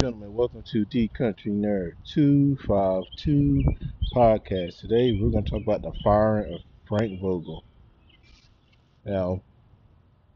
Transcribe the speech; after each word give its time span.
Gentlemen, 0.00 0.32
welcome 0.32 0.62
to 0.62 0.86
D 0.86 1.08
Country 1.08 1.52
Nerd 1.52 1.92
252 2.10 3.62
podcast. 4.14 4.80
Today 4.80 5.12
we're 5.12 5.28
going 5.28 5.44
to 5.44 5.50
talk 5.50 5.60
about 5.60 5.82
the 5.82 5.92
firing 6.02 6.54
of 6.54 6.60
Frank 6.88 7.20
Vogel. 7.20 7.62
Now, 9.04 9.42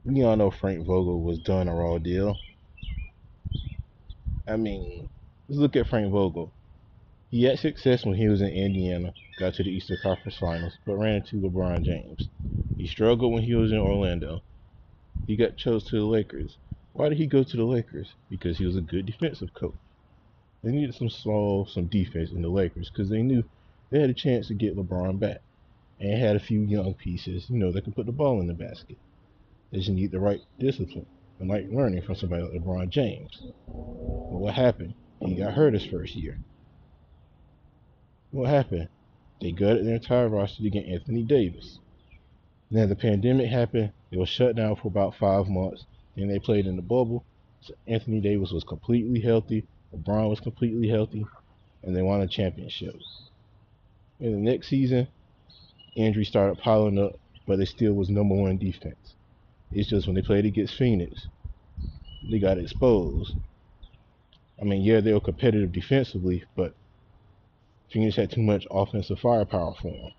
we 0.04 0.23
all 0.23 0.37
know 0.37 0.50
Frank 0.50 0.84
Vogel 0.84 1.23
was 1.23 1.38
done 1.38 1.68
a 1.68 1.74
raw 1.74 1.96
deal. 1.96 2.37
I 4.46 4.56
mean, 4.56 5.09
let's 5.48 5.59
look 5.59 5.76
at 5.76 5.88
Frank 5.88 6.12
Vogel. 6.12 6.52
He 7.30 7.45
had 7.45 7.59
success 7.59 8.04
when 8.04 8.16
he 8.16 8.28
was 8.28 8.42
in 8.42 8.48
Indiana, 8.48 9.15
got 9.38 9.54
to 9.54 9.62
the 9.62 9.70
Eastern 9.70 9.96
Conference 10.02 10.37
Finals, 10.37 10.76
but 10.84 10.96
ran 10.96 11.23
into 11.23 11.37
LeBron 11.37 11.84
James. 11.84 12.28
He 12.76 12.87
struggled 12.87 13.32
when 13.32 13.45
he 13.45 13.54
was 13.54 13.73
in 13.73 13.78
Orlando. 13.78 14.42
He 15.26 15.37
got 15.37 15.56
chose 15.56 15.84
to 15.84 15.96
the 15.96 16.04
Lakers. 16.04 16.59
Why 16.94 17.08
did 17.08 17.18
he 17.18 17.26
go 17.26 17.42
to 17.42 17.56
the 17.56 17.64
Lakers? 17.64 18.14
Because 18.30 18.56
he 18.56 18.64
was 18.64 18.76
a 18.76 18.80
good 18.80 19.04
defensive 19.04 19.52
coach. 19.52 19.74
They 20.62 20.70
needed 20.70 20.94
some 20.94 21.10
small, 21.10 21.66
some 21.66 21.86
defense 21.86 22.30
in 22.30 22.40
the 22.40 22.48
Lakers 22.48 22.88
because 22.88 23.10
they 23.10 23.20
knew 23.20 23.45
they 23.90 24.01
had 24.01 24.10
a 24.10 24.14
chance 24.14 24.46
to 24.46 24.54
get 24.54 24.76
LeBron 24.76 25.18
back 25.18 25.42
and 25.98 26.18
had 26.18 26.36
a 26.36 26.40
few 26.40 26.60
young 26.60 26.95
pieces, 26.95 27.51
you 27.51 27.59
know, 27.59 27.73
that 27.73 27.82
can 27.82 27.92
put 27.92 28.06
the 28.06 28.12
ball 28.12 28.40
in 28.40 28.46
the 28.46 28.54
basket. 28.54 28.96
They 29.73 29.78
just 29.78 29.90
need 29.90 30.12
the 30.12 30.20
right 30.20 30.40
discipline 30.60 31.06
and 31.40 31.48
like 31.48 31.66
learning 31.68 32.02
from 32.02 32.14
somebody 32.14 32.45
like 32.45 32.52
LeBron 32.52 32.88
James. 32.90 33.42
But 33.66 34.38
what 34.38 34.54
happened? 34.54 34.95
He 35.20 35.34
got 35.34 35.54
hurt 35.54 35.74
his 35.74 35.86
first 35.86 36.14
year. 36.14 36.38
What 38.30 38.48
happened? 38.48 38.88
They 39.40 39.51
gutted 39.51 39.84
their 39.84 39.96
entire 39.96 40.29
roster 40.29 40.62
to 40.62 40.70
get 40.70 40.86
Anthony 40.86 41.24
Davis. 41.24 41.80
Then 42.70 42.88
the 42.88 42.96
pandemic 42.96 43.51
happened. 43.51 43.92
It 44.12 44.18
was 44.18 44.29
shut 44.29 44.54
down 44.54 44.76
for 44.76 44.88
about 44.88 45.16
five 45.16 45.48
months. 45.48 45.86
Then 46.16 46.29
they 46.29 46.38
played 46.38 46.66
in 46.66 46.76
the 46.76 46.82
bubble. 46.82 47.24
So 47.60 47.74
Anthony 47.87 48.20
Davis 48.20 48.52
was 48.52 48.65
completely 48.65 49.20
healthy. 49.20 49.65
LeBron 49.95 50.29
was 50.29 50.40
completely 50.40 50.88
healthy. 50.88 51.26
And 51.82 51.95
they 51.95 52.02
won 52.02 52.20
a 52.20 52.29
championship. 52.29 52.96
In 54.20 54.32
the 54.32 54.51
next 54.51 54.68
season, 54.68 55.09
injuries 55.96 56.29
started 56.29 56.59
piling 56.59 56.98
up, 56.98 57.18
but 57.46 57.59
they 57.59 57.65
still 57.65 57.92
was 57.92 58.09
number 58.09 58.35
one 58.35 58.59
defense. 58.59 59.15
It's 59.73 59.88
just 59.88 60.07
when 60.07 60.15
they 60.15 60.23
played 60.23 60.46
against 60.46 60.76
Phoenix, 60.76 61.26
they 62.23 62.38
got 62.38 62.59
exposed. 62.59 63.35
I 64.60 64.65
mean, 64.65 64.82
yeah, 64.82 65.00
they 65.00 65.12
were 65.12 65.20
competitive 65.20 65.72
defensively, 65.72 66.44
but 66.56 66.75
Phoenix 67.91 68.16
had 68.16 68.31
too 68.31 68.42
much 68.42 68.66
offensive 68.70 69.19
firepower 69.19 69.75
for 69.75 69.91
them. 69.91 70.12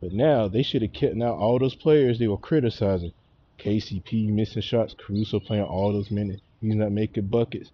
But 0.00 0.12
now 0.12 0.48
they 0.48 0.62
should 0.62 0.82
have 0.82 0.94
kept 0.94 1.20
out 1.20 1.36
all 1.36 1.58
those 1.58 1.74
players 1.74 2.18
they 2.18 2.28
were 2.28 2.38
criticizing. 2.38 3.12
KCP 3.60 4.28
missing 4.28 4.62
shots, 4.62 4.94
Caruso 4.98 5.38
playing 5.38 5.64
all 5.64 5.92
those 5.92 6.10
minutes. 6.10 6.42
He's 6.60 6.74
not 6.74 6.92
making 6.92 7.26
buckets. 7.26 7.70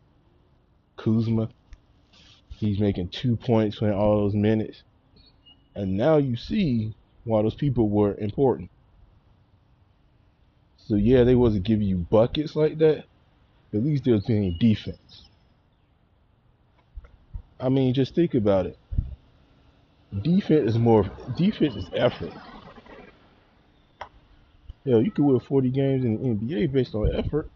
Kuzma, 0.96 1.48
he's 2.50 2.78
making 2.78 3.08
two 3.08 3.36
points 3.36 3.78
playing 3.78 3.94
all 3.94 4.18
those 4.18 4.34
minutes. 4.34 4.82
And 5.74 5.96
now 5.96 6.16
you 6.16 6.36
see 6.36 6.94
why 7.24 7.42
those 7.42 7.54
people 7.54 7.88
were 7.88 8.14
important. 8.16 8.70
So 10.78 10.94
yeah, 10.94 11.24
they 11.24 11.34
wasn't 11.34 11.64
giving 11.64 11.86
you 11.86 11.96
buckets 11.96 12.56
like 12.56 12.78
that. 12.78 13.04
At 13.74 13.84
least 13.84 14.04
they 14.04 14.12
was 14.12 14.24
playing 14.24 14.56
defense. 14.58 15.24
I 17.60 17.68
mean, 17.68 17.94
just 17.94 18.14
think 18.14 18.34
about 18.34 18.66
it. 18.66 18.78
Defense 20.22 20.70
is 20.70 20.78
more 20.78 21.10
defense 21.36 21.74
is 21.76 21.90
effort. 21.94 22.32
Hell, 24.86 25.02
you 25.02 25.10
could 25.10 25.24
win 25.24 25.40
40 25.40 25.70
games 25.70 26.04
in 26.04 26.16
the 26.16 26.54
NBA 26.54 26.72
based 26.72 26.94
on 26.94 27.12
effort. 27.12 27.50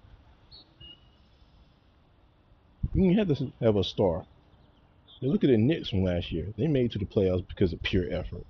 You 2.92 3.14
don't 3.14 3.28
have 3.28 3.38
to 3.38 3.52
have 3.62 3.76
a 3.76 3.84
star. 3.84 4.24
Now 5.22 5.28
look 5.28 5.44
at 5.44 5.50
the 5.50 5.56
Knicks 5.56 5.90
from 5.90 6.02
last 6.02 6.32
year. 6.32 6.46
They 6.56 6.66
made 6.66 6.90
to 6.92 6.98
the 6.98 7.04
playoffs 7.04 7.46
because 7.46 7.72
of 7.72 7.82
pure 7.82 8.06
effort. 8.10 8.44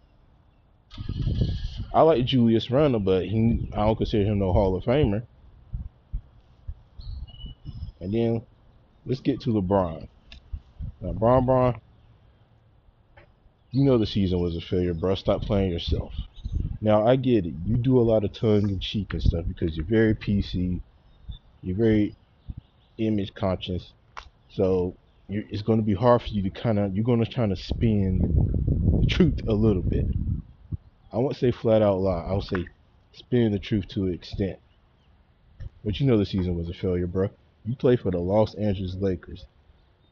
I 1.92 2.02
like 2.02 2.24
Julius 2.24 2.70
Randle, 2.70 3.00
but 3.00 3.26
he 3.26 3.68
I 3.72 3.84
don't 3.84 3.96
consider 3.96 4.24
him 4.24 4.38
no 4.38 4.52
Hall 4.52 4.76
of 4.76 4.84
Famer. 4.84 5.24
And 8.00 8.14
then 8.14 8.42
let's 9.04 9.20
get 9.20 9.40
to 9.42 9.50
LeBron. 9.50 10.08
Now, 11.00 11.12
Bron 11.12 11.44
Bron, 11.44 11.80
you 13.72 13.84
know 13.84 13.98
the 13.98 14.06
season 14.06 14.40
was 14.40 14.56
a 14.56 14.60
failure, 14.60 14.94
bro. 14.94 15.14
Stop 15.16 15.42
playing 15.42 15.72
yourself. 15.72 16.14
Now, 16.80 17.06
I 17.06 17.16
get 17.16 17.44
it. 17.44 17.54
You 17.66 17.76
do 17.76 17.98
a 17.98 18.02
lot 18.02 18.24
of 18.24 18.32
tongue 18.32 18.68
in 18.68 18.80
cheek 18.80 19.12
and 19.12 19.22
stuff 19.22 19.44
because 19.46 19.76
you're 19.76 19.86
very 19.86 20.14
PC. 20.14 20.80
You're 21.62 21.76
very 21.76 22.16
image 22.98 23.34
conscious. 23.34 23.92
So 24.48 24.94
it's 25.28 25.62
going 25.62 25.78
to 25.78 25.84
be 25.84 25.94
hard 25.94 26.22
for 26.22 26.28
you 26.28 26.42
to 26.42 26.50
kind 26.50 26.78
of, 26.78 26.94
you're 26.94 27.04
going 27.04 27.24
to 27.24 27.30
try 27.30 27.46
to 27.46 27.56
spin 27.56 28.18
the 29.00 29.06
truth 29.06 29.40
a 29.46 29.52
little 29.52 29.82
bit. 29.82 30.06
I 31.12 31.18
won't 31.18 31.36
say 31.36 31.50
flat 31.50 31.82
out 31.82 31.98
lie. 31.98 32.24
I'll 32.26 32.40
say 32.40 32.66
spin 33.12 33.52
the 33.52 33.58
truth 33.58 33.88
to 33.88 34.04
an 34.04 34.14
extent. 34.14 34.58
But 35.84 36.00
you 36.00 36.06
know 36.06 36.16
the 36.16 36.26
season 36.26 36.56
was 36.56 36.68
a 36.68 36.74
failure, 36.74 37.06
bro. 37.06 37.30
You 37.64 37.76
play 37.76 37.96
for 37.96 38.10
the 38.10 38.18
Los 38.18 38.54
Angeles 38.54 38.94
Lakers. 38.94 39.44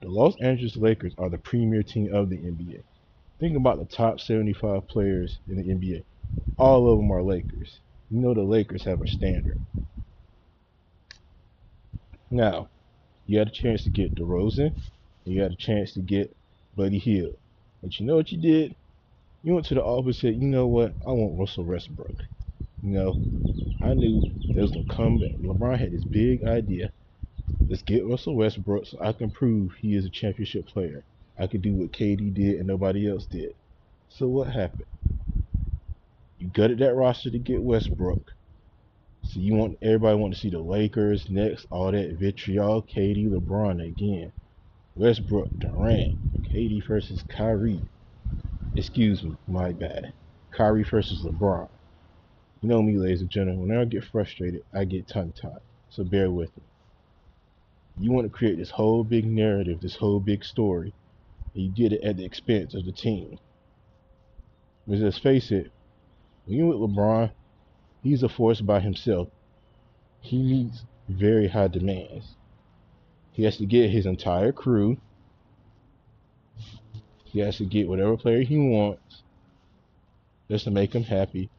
The 0.00 0.08
Los 0.08 0.36
Angeles 0.40 0.76
Lakers 0.76 1.14
are 1.18 1.28
the 1.28 1.38
premier 1.38 1.82
team 1.82 2.14
of 2.14 2.30
the 2.30 2.36
NBA. 2.36 2.82
Think 3.40 3.56
about 3.56 3.78
the 3.78 3.84
top 3.84 4.20
75 4.20 4.86
players 4.88 5.38
in 5.48 5.56
the 5.56 5.64
NBA. 5.64 6.04
All 6.58 6.90
of 6.90 6.98
them 6.98 7.10
are 7.10 7.22
Lakers. 7.22 7.80
You 8.10 8.20
know 8.20 8.34
the 8.34 8.42
Lakers 8.42 8.84
have 8.84 9.00
a 9.00 9.06
standard. 9.06 9.58
Now, 12.30 12.68
you 13.26 13.38
had 13.38 13.48
a 13.48 13.52
chance 13.52 13.84
to 13.84 13.90
get 13.90 14.14
DeRozan, 14.14 14.72
and 15.24 15.34
you 15.34 15.40
had 15.40 15.52
a 15.52 15.56
chance 15.56 15.92
to 15.92 16.00
get 16.00 16.36
Buddy 16.76 16.98
Hield. 16.98 17.36
But 17.82 17.98
you 17.98 18.06
know 18.06 18.16
what 18.16 18.32
you 18.32 18.38
did? 18.38 18.74
You 19.42 19.54
went 19.54 19.66
to 19.66 19.74
the 19.74 19.84
office 19.84 20.22
and 20.22 20.34
said, 20.34 20.42
you 20.42 20.48
know 20.48 20.66
what? 20.66 20.94
I 21.06 21.10
want 21.12 21.38
Russell 21.38 21.64
Westbrook. 21.64 22.24
You 22.82 22.90
know, 22.90 23.20
I 23.80 23.94
knew 23.94 24.24
there 24.52 24.62
was 24.62 24.72
gonna 24.72 24.84
come 24.86 25.18
back. 25.18 25.36
LeBron 25.40 25.78
had 25.78 25.92
this 25.92 26.04
big 26.04 26.44
idea. 26.44 26.90
Let's 27.68 27.82
get 27.82 28.06
Russell 28.06 28.34
Westbrook 28.34 28.86
so 28.86 28.98
I 29.00 29.12
can 29.12 29.30
prove 29.30 29.74
he 29.74 29.94
is 29.94 30.04
a 30.04 30.10
championship 30.10 30.66
player. 30.66 31.04
I 31.38 31.46
could 31.46 31.62
do 31.62 31.74
what 31.74 31.92
KD 31.92 32.34
did 32.34 32.56
and 32.56 32.66
nobody 32.66 33.08
else 33.08 33.26
did. 33.26 33.54
So 34.08 34.26
what 34.26 34.48
happened? 34.48 34.86
You 36.38 36.48
gutted 36.48 36.78
that 36.78 36.94
roster 36.94 37.30
to 37.30 37.38
get 37.38 37.62
Westbrook. 37.62 38.32
So 39.24 39.40
you 39.40 39.54
want 39.54 39.78
everybody 39.82 40.16
want 40.16 40.34
to 40.34 40.40
see 40.40 40.50
the 40.50 40.60
Lakers 40.60 41.28
next, 41.28 41.66
all 41.70 41.90
that 41.90 42.12
vitriol, 42.12 42.82
KD, 42.82 43.28
LeBron 43.28 43.84
again. 43.84 44.32
Westbrook, 44.94 45.50
Durant, 45.58 46.16
KD 46.52 46.86
versus 46.86 47.24
Kyrie. 47.28 47.82
Excuse 48.76 49.22
me, 49.24 49.36
my 49.48 49.72
bad. 49.72 50.12
Kyrie 50.52 50.84
versus 50.84 51.22
LeBron. 51.22 51.68
You 52.60 52.68
know 52.68 52.82
me, 52.82 52.96
ladies 52.96 53.20
and 53.20 53.30
gentlemen, 53.30 53.68
when 53.68 53.78
I 53.78 53.84
get 53.84 54.04
frustrated, 54.04 54.64
I 54.72 54.84
get 54.84 55.08
tongue 55.08 55.32
tied. 55.32 55.60
So 55.90 56.04
bear 56.04 56.30
with 56.30 56.56
me. 56.56 56.62
You 57.98 58.12
want 58.12 58.26
to 58.26 58.36
create 58.36 58.58
this 58.58 58.70
whole 58.70 59.02
big 59.02 59.24
narrative, 59.24 59.80
this 59.80 59.96
whole 59.96 60.20
big 60.20 60.44
story, 60.44 60.94
and 61.54 61.64
you 61.64 61.70
did 61.70 61.92
it 61.92 62.04
at 62.04 62.16
the 62.16 62.24
expense 62.24 62.74
of 62.74 62.84
the 62.84 62.92
team. 62.92 63.38
But 64.86 64.98
let's 64.98 65.18
face 65.18 65.50
it, 65.50 65.72
when 66.48 66.56
you're 66.56 66.66
with 66.66 66.90
LeBron, 66.90 67.30
he's 68.02 68.22
a 68.22 68.28
force 68.28 68.62
by 68.62 68.80
himself. 68.80 69.28
He 70.20 70.38
meets 70.38 70.82
very 71.06 71.48
high 71.48 71.68
demands. 71.68 72.36
He 73.32 73.44
has 73.44 73.58
to 73.58 73.66
get 73.66 73.90
his 73.90 74.06
entire 74.06 74.50
crew. 74.50 74.96
He 77.24 77.40
has 77.40 77.58
to 77.58 77.66
get 77.66 77.86
whatever 77.86 78.16
player 78.16 78.40
he 78.40 78.56
wants 78.56 79.22
just 80.48 80.64
to 80.64 80.70
make 80.70 80.94
him 80.94 81.04
happy 81.04 81.50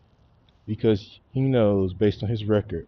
because 0.66 1.20
he 1.32 1.42
knows, 1.42 1.94
based 1.94 2.24
on 2.24 2.30
his 2.30 2.44
record, 2.44 2.88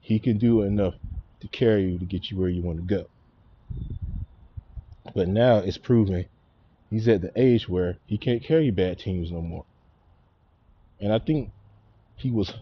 he 0.00 0.18
can 0.18 0.36
do 0.36 0.60
enough 0.60 0.94
to 1.40 1.48
carry 1.48 1.90
you 1.90 1.98
to 1.98 2.04
get 2.04 2.30
you 2.30 2.38
where 2.38 2.50
you 2.50 2.60
want 2.60 2.78
to 2.78 2.84
go. 2.84 3.06
But 5.14 5.28
now 5.28 5.58
it's 5.58 5.78
proven 5.78 6.26
he's 6.90 7.08
at 7.08 7.22
the 7.22 7.32
age 7.34 7.66
where 7.66 7.96
he 8.04 8.18
can't 8.18 8.44
carry 8.44 8.70
bad 8.70 8.98
teams 8.98 9.32
no 9.32 9.40
more. 9.40 9.64
And 11.00 11.12
I 11.12 11.18
think 11.18 11.52
he 12.16 12.30
was 12.30 12.54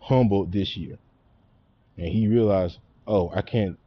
humbled 0.00 0.52
this 0.52 0.76
year. 0.76 0.98
And 1.96 2.08
he 2.08 2.28
realized, 2.28 2.78
oh, 3.06 3.30
I 3.34 3.42
can't 3.42 3.78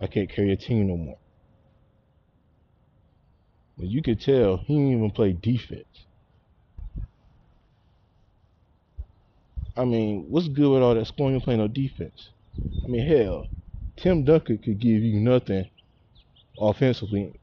I 0.00 0.06
can't 0.06 0.30
carry 0.30 0.52
a 0.52 0.56
team 0.56 0.86
no 0.88 0.96
more. 0.96 1.18
But 3.76 3.88
you 3.88 4.02
could 4.02 4.20
tell 4.20 4.58
he 4.58 4.74
didn't 4.74 4.92
even 4.92 5.10
play 5.10 5.32
defense. 5.32 6.06
I 9.76 9.84
mean, 9.84 10.26
what's 10.28 10.48
good 10.48 10.70
with 10.72 10.82
all 10.82 10.94
that 10.94 11.06
scoring 11.06 11.34
and 11.36 11.42
playing 11.42 11.60
no 11.60 11.68
defense? 11.68 12.30
I 12.84 12.88
mean, 12.88 13.06
hell, 13.06 13.46
Tim 13.96 14.24
Duncan 14.24 14.58
could 14.58 14.78
give 14.80 15.02
you 15.02 15.20
nothing 15.20 15.70
offensively 16.58 17.40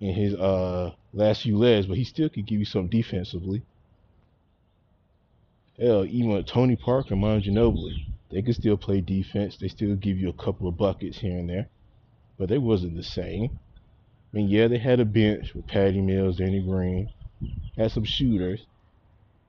in 0.00 0.14
his 0.14 0.34
uh, 0.34 0.94
last 1.12 1.42
few 1.42 1.58
legs, 1.58 1.86
but 1.86 1.96
he 1.98 2.04
still 2.04 2.28
could 2.28 2.46
give 2.46 2.58
you 2.60 2.66
something 2.66 2.90
defensively. 2.90 3.64
Hell, 5.80 6.04
even 6.06 6.42
Tony 6.44 6.74
Parker 6.74 7.14
Manu 7.14 7.40
Ginobili, 7.40 8.06
they 8.30 8.42
could 8.42 8.56
still 8.56 8.76
play 8.76 9.00
defense. 9.00 9.56
They 9.56 9.68
still 9.68 9.94
give 9.94 10.18
you 10.18 10.28
a 10.28 10.32
couple 10.44 10.66
of 10.66 10.76
buckets 10.76 11.18
here 11.18 11.38
and 11.38 11.48
there, 11.48 11.68
but 12.36 12.48
they 12.48 12.58
wasn't 12.58 12.96
the 12.96 13.04
same. 13.04 13.50
I 14.32 14.36
mean, 14.36 14.48
yeah, 14.48 14.66
they 14.66 14.78
had 14.78 15.00
a 15.00 15.04
bench 15.04 15.54
with 15.54 15.68
Patty 15.68 16.00
Mills, 16.00 16.38
Danny 16.38 16.60
Green, 16.60 17.08
had 17.76 17.92
some 17.92 18.04
shooters, 18.04 18.66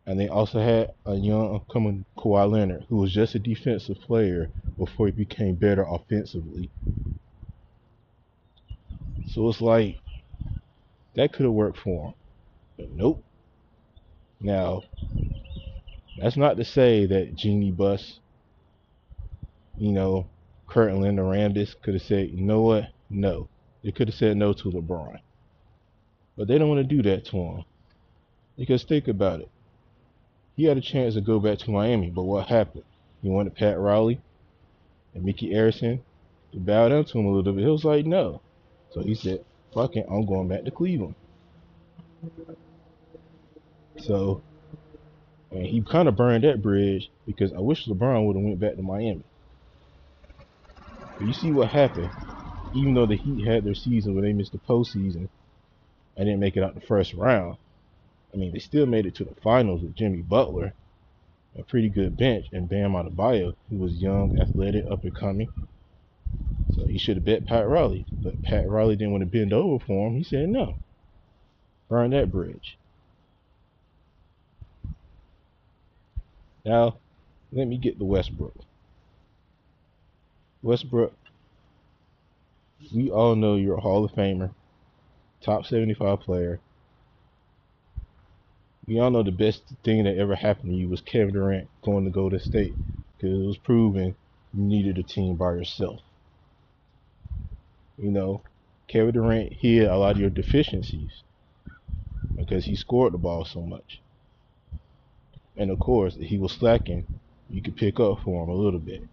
and 0.06 0.20
they 0.20 0.28
also 0.28 0.60
had 0.60 0.94
a 1.06 1.16
young 1.16 1.56
upcoming 1.56 2.06
Kawhi 2.18 2.50
Leonard, 2.50 2.86
who 2.90 2.98
was 2.98 3.12
just 3.12 3.36
a 3.36 3.40
defensive 3.40 4.00
player 4.02 4.50
before 4.78 5.08
he 5.08 5.12
became 5.12 5.56
better 5.56 5.84
offensively. 5.84 6.70
So 9.28 9.50
it's 9.50 9.62
like 9.62 9.98
that 11.16 11.34
could 11.34 11.46
have 11.46 11.54
worked 11.54 11.80
for 11.80 12.08
him, 12.08 12.14
but 12.78 12.92
nope. 12.92 13.24
Now, 14.40 14.84
that's 16.22 16.38
not 16.38 16.58
to 16.58 16.66
say 16.66 17.06
that 17.06 17.36
Jeanie 17.36 17.72
Buss, 17.72 18.20
you 19.78 19.92
know, 19.92 20.28
Kurt 20.68 20.92
and 20.92 21.02
Linda 21.02 21.22
Rambis 21.22 21.76
could 21.82 21.94
have 21.96 22.04
said, 22.04 22.30
you 22.30 22.42
know 22.42 22.62
what? 22.62 22.86
No. 23.10 23.48
They 23.84 23.92
could 23.92 24.08
have 24.08 24.16
said 24.16 24.38
no 24.38 24.54
to 24.54 24.72
LeBron. 24.72 25.20
But 26.38 26.48
they 26.48 26.58
don't 26.58 26.70
want 26.70 26.88
to 26.88 26.96
do 26.96 27.02
that 27.04 27.26
to 27.26 27.38
him. 27.38 27.66
Because 28.58 28.84
think 28.84 29.08
about 29.08 29.42
it. 29.42 29.50
He 30.56 30.66
had 30.66 30.78
a 30.78 30.82
chance 30.82 31.14
to 31.14 31.22
go 31.22 31.40
back 31.40 31.60
to 31.60 31.72
Miami, 31.72 32.10
but 32.10 32.24
what 32.24 32.48
happened? 32.48 32.84
He 33.22 33.30
wanted 33.30 33.56
Pat 33.56 33.80
Riley 33.80 34.20
and 35.14 35.24
Micky 35.24 35.52
Arison 35.52 36.02
to 36.52 36.60
bow 36.60 36.90
down 36.90 37.06
to 37.06 37.20
him 37.20 37.26
a 37.26 37.32
little 37.32 37.54
bit. 37.54 37.64
He 37.64 37.70
was 37.70 37.86
like, 37.86 38.06
no. 38.06 38.42
So 38.92 39.02
he 39.02 39.16
said, 39.16 39.46
fuck 39.74 39.96
it, 39.96 40.06
I'm 40.10 40.26
going 40.26 40.48
back 40.48 40.66
to 40.66 40.72
Cleveland. 40.72 41.16
So 43.98 44.42
and 45.60 45.68
he 45.68 45.82
kind 45.82 46.08
of 46.08 46.16
burned 46.16 46.46
that 46.46 46.62
bridge 46.62 47.10
because 47.28 47.52
I 47.52 47.60
wish 47.60 47.86
LeBron 47.86 48.26
would 48.26 48.38
have 48.38 48.46
went 48.46 48.62
back 48.62 48.78
to 48.78 48.82
Miami. 48.82 49.26
But 51.18 51.28
you 51.28 51.34
see 51.34 51.52
what 51.52 51.68
happened. 51.68 52.10
Even 52.74 52.94
though 52.94 53.06
the 53.06 53.18
Heat 53.18 53.46
had 53.46 53.66
their 53.66 53.76
season 53.76 54.14
where 54.14 54.24
they 54.24 54.32
missed 54.32 54.54
the 54.54 54.60
postseason 54.60 55.28
and 56.16 56.26
didn't 56.26 56.40
make 56.40 56.56
it 56.56 56.64
out 56.64 56.76
the 56.76 56.82
first 56.82 57.14
round, 57.14 57.58
I 58.34 58.38
mean, 58.38 58.54
they 58.54 58.60
still 58.60 58.86
made 58.86 59.06
it 59.06 59.16
to 59.16 59.26
the 59.26 59.36
finals 59.44 59.82
with 59.82 59.98
Jimmy 59.98 60.22
Butler, 60.22 60.76
a 61.58 61.64
pretty 61.64 61.90
good 61.90 62.16
bench, 62.16 62.46
and 62.54 62.70
Bam 62.70 62.94
Adebayo, 62.94 63.54
who 63.70 63.78
was 63.78 64.02
young, 64.02 64.40
athletic, 64.40 64.86
up 64.90 65.04
and 65.04 65.14
coming. 65.14 65.50
So 66.72 66.88
he 66.88 66.98
should 66.98 67.18
have 67.18 67.26
bet 67.26 67.48
Pat 67.48 67.68
Riley. 67.68 68.06
But 68.24 68.42
Pat 68.44 68.70
Riley 68.70 68.96
didn't 68.96 69.12
want 69.12 69.24
to 69.24 69.30
bend 69.30 69.52
over 69.52 69.84
for 69.84 70.08
him. 70.08 70.16
He 70.16 70.24
said 70.24 70.48
no. 70.48 70.78
Burn 71.90 72.12
that 72.12 72.32
bridge. 72.32 72.79
Now, 76.70 76.98
let 77.52 77.68
me 77.68 77.80
get 77.80 77.98
to 77.98 78.06
Westbrook. 78.06 78.54
Westbrook, 80.62 81.16
we 82.94 83.10
all 83.10 83.36
know 83.36 83.56
you're 83.56 83.78
a 83.78 83.82
Hall 83.82 84.06
of 84.06 84.12
Famer, 84.12 84.52
top 85.42 85.66
75 85.66 86.20
player. 86.20 86.60
We 88.86 89.00
all 89.00 89.10
know 89.10 89.24
the 89.24 89.32
best 89.32 89.64
thing 89.84 90.04
that 90.04 90.20
ever 90.20 90.36
happened 90.36 90.70
to 90.70 90.78
you 90.78 90.88
was 90.90 91.02
Kevin 91.02 91.34
Durant 91.34 91.68
going 91.82 92.06
to 92.06 92.12
Golden 92.12 92.40
State 92.40 92.76
because 93.18 93.40
it 93.40 93.48
was 93.48 93.58
proven 93.58 94.16
you 94.54 94.64
needed 94.64 95.00
a 95.00 95.04
team 95.04 95.38
by 95.38 95.54
yourself. 95.54 96.02
You 97.98 98.12
know, 98.12 98.44
Kevin 98.88 99.16
Durant 99.16 99.54
hid 99.54 99.88
a 99.88 99.98
lot 99.98 100.12
of 100.12 100.22
your 100.22 100.30
deficiencies 100.30 101.24
because 102.36 102.66
he 102.66 102.76
scored 102.76 103.16
the 103.16 103.18
ball 103.18 103.44
so 103.44 103.64
much. 103.64 104.02
And 105.60 105.72
of 105.72 105.80
course, 105.80 106.16
if 106.16 106.30
he 106.30 106.38
was 106.38 106.54
slacking, 106.54 107.06
you 107.50 107.62
could 107.62 107.76
pick 107.76 108.00
up 108.00 108.22
for 108.24 108.44
him 108.46 108.50
a 108.50 108.54
little 108.54 108.80
bit. 108.80 109.04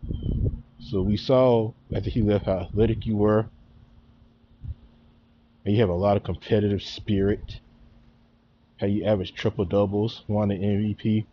So 0.78 1.02
we 1.02 1.16
saw 1.16 1.72
after 1.92 2.08
he 2.08 2.22
left 2.22 2.46
how 2.46 2.60
athletic 2.60 3.04
you 3.04 3.16
were. 3.16 3.46
And 5.64 5.74
you 5.74 5.80
have 5.80 5.88
a 5.88 5.94
lot 5.94 6.16
of 6.16 6.22
competitive 6.22 6.84
spirit. 6.84 7.58
How 8.78 8.86
you 8.86 9.04
average 9.04 9.34
triple 9.34 9.64
doubles, 9.64 10.22
won 10.28 10.50
the 10.50 10.54
MVP, 10.54 11.26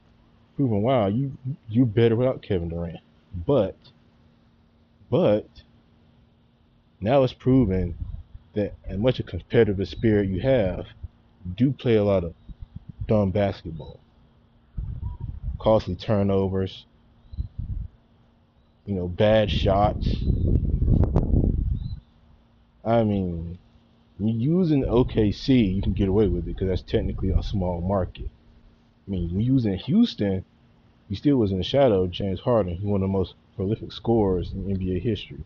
proving 0.56 0.82
wow, 0.82 1.06
you 1.06 1.38
you're 1.70 1.86
better 1.86 2.16
without 2.16 2.42
Kevin 2.42 2.70
Durant. 2.70 2.98
But 3.46 3.76
but 5.12 5.48
now 7.00 7.22
it's 7.22 7.34
proven 7.34 7.96
that 8.54 8.74
as 8.88 8.98
much 8.98 9.20
a 9.20 9.24
competitive 9.24 9.88
spirit 9.88 10.28
you 10.28 10.42
have, 10.42 10.88
you 11.46 11.52
do 11.56 11.72
play 11.72 11.98
a 11.98 12.04
lot 12.04 12.24
of 12.24 12.34
dumb 13.06 13.30
basketball 13.30 14.00
costly 15.64 15.96
turnovers, 15.96 16.86
you 18.86 18.94
know, 18.94 19.08
bad 19.08 19.50
shots. 19.50 20.18
I 22.84 23.04
mean, 23.04 23.58
using 24.20 24.84
OKC, 24.84 25.74
you 25.74 25.82
can 25.82 25.94
get 25.94 26.10
away 26.10 26.28
with 26.28 26.44
it 26.44 26.48
because 26.48 26.68
that's 26.68 26.82
technically 26.82 27.30
a 27.30 27.42
small 27.42 27.80
market. 27.80 28.30
I 29.08 29.12
mean, 29.12 29.40
using 29.40 29.78
Houston, 29.78 30.44
he 31.08 31.16
still 31.16 31.38
was 31.38 31.54
in 31.54 31.60
the 31.60 31.64
shadow 31.64 32.04
of 32.04 32.12
James 32.12 32.42
Harden, 32.42 32.84
one 32.84 33.02
of 33.02 33.08
the 33.08 33.14
most 33.14 33.34
prolific 33.56 33.94
scorers 33.94 34.52
in 34.52 34.66
NBA 34.66 35.02
history. 35.02 35.46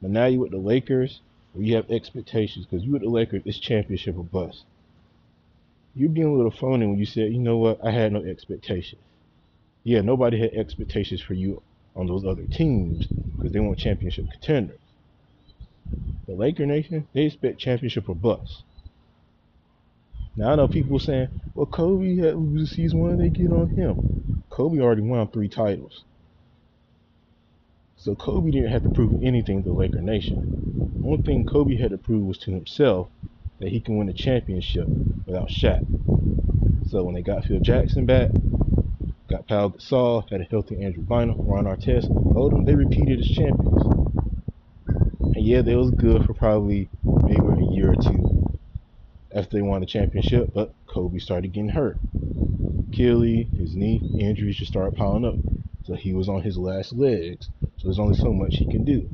But 0.00 0.12
now 0.12 0.26
you 0.26 0.38
with 0.38 0.52
the 0.52 0.58
Lakers, 0.58 1.20
where 1.52 1.64
you 1.64 1.74
have 1.74 1.90
expectations 1.90 2.66
because 2.66 2.84
you 2.84 2.92
with 2.92 3.02
the 3.02 3.08
Lakers, 3.08 3.42
it's 3.44 3.58
championship 3.58 4.16
or 4.16 4.22
bust 4.22 4.62
you're 5.94 6.10
being 6.10 6.28
a 6.28 6.34
little 6.34 6.50
phony 6.50 6.86
when 6.86 6.98
you 6.98 7.06
said, 7.06 7.32
you 7.32 7.38
know 7.40 7.58
what, 7.58 7.84
I 7.84 7.90
had 7.90 8.12
no 8.12 8.22
expectations. 8.24 9.02
Yeah, 9.84 10.00
nobody 10.02 10.38
had 10.40 10.54
expectations 10.54 11.20
for 11.22 11.34
you 11.34 11.62
on 11.96 12.06
those 12.06 12.24
other 12.24 12.46
teams 12.46 13.08
because 13.36 13.52
they 13.52 13.60
want 13.60 13.78
championship 13.78 14.26
contenders. 14.30 14.80
The 16.26 16.34
Laker 16.34 16.66
Nation, 16.66 17.08
they 17.14 17.22
expect 17.26 17.60
championship 17.60 18.08
or 18.08 18.14
bust. 18.14 18.64
Now 20.36 20.52
I 20.52 20.56
know 20.56 20.68
people 20.68 20.98
saying, 20.98 21.28
well, 21.54 21.66
Kobe 21.66 22.16
had 22.16 22.34
the 22.56 22.66
season 22.66 23.00
one, 23.00 23.18
they 23.18 23.30
get 23.30 23.52
on 23.52 23.70
him. 23.70 23.98
Kobe 24.50 24.80
already 24.80 25.02
won 25.02 25.28
three 25.28 25.48
titles. 25.48 26.04
So 27.96 28.14
Kobe 28.16 28.50
didn't 28.50 28.72
have 28.72 28.82
to 28.84 28.90
prove 28.90 29.14
anything 29.22 29.62
to 29.62 29.70
the 29.70 29.74
Laker 29.74 30.00
Nation. 30.02 30.44
Only 31.02 31.18
thing 31.18 31.44
Kobe 31.44 31.76
had 31.76 31.90
to 31.90 31.98
prove 31.98 32.26
was 32.26 32.38
to 32.38 32.52
himself 32.52 33.10
that 33.62 33.70
he 33.70 33.78
can 33.78 33.96
win 33.96 34.08
a 34.08 34.12
championship 34.12 34.88
without 35.24 35.48
Shaq. 35.48 35.86
So 36.90 37.04
when 37.04 37.14
they 37.14 37.22
got 37.22 37.44
Phil 37.44 37.60
Jackson 37.60 38.06
back, 38.06 38.30
got 39.30 39.46
Pau 39.46 39.68
Gasol, 39.68 40.28
had 40.28 40.40
a 40.40 40.44
healthy 40.44 40.82
Andrew 40.82 41.04
Bynum, 41.04 41.36
Ron 41.38 41.66
Artest, 41.66 42.10
Odom, 42.34 42.66
they 42.66 42.74
repeated 42.74 43.20
as 43.20 43.28
champions. 43.28 43.82
And 45.20 45.46
yeah, 45.46 45.62
they 45.62 45.76
was 45.76 45.92
good 45.92 46.26
for 46.26 46.34
probably 46.34 46.88
maybe 47.04 47.36
a 47.36 47.72
year 47.72 47.92
or 47.92 48.02
two 48.02 48.58
after 49.32 49.56
they 49.56 49.62
won 49.62 49.80
the 49.80 49.86
championship, 49.86 50.50
but 50.52 50.74
Kobe 50.88 51.18
started 51.18 51.52
getting 51.52 51.70
hurt. 51.70 51.98
Achilles, 52.88 53.46
his 53.56 53.76
knee 53.76 54.02
injuries 54.18 54.56
just 54.56 54.72
started 54.72 54.96
piling 54.96 55.24
up. 55.24 55.36
So 55.84 55.94
he 55.94 56.12
was 56.14 56.28
on 56.28 56.42
his 56.42 56.58
last 56.58 56.92
legs. 56.92 57.48
So 57.60 57.84
there's 57.84 58.00
only 58.00 58.18
so 58.18 58.32
much 58.32 58.56
he 58.56 58.66
can 58.66 58.84
do. 58.84 59.08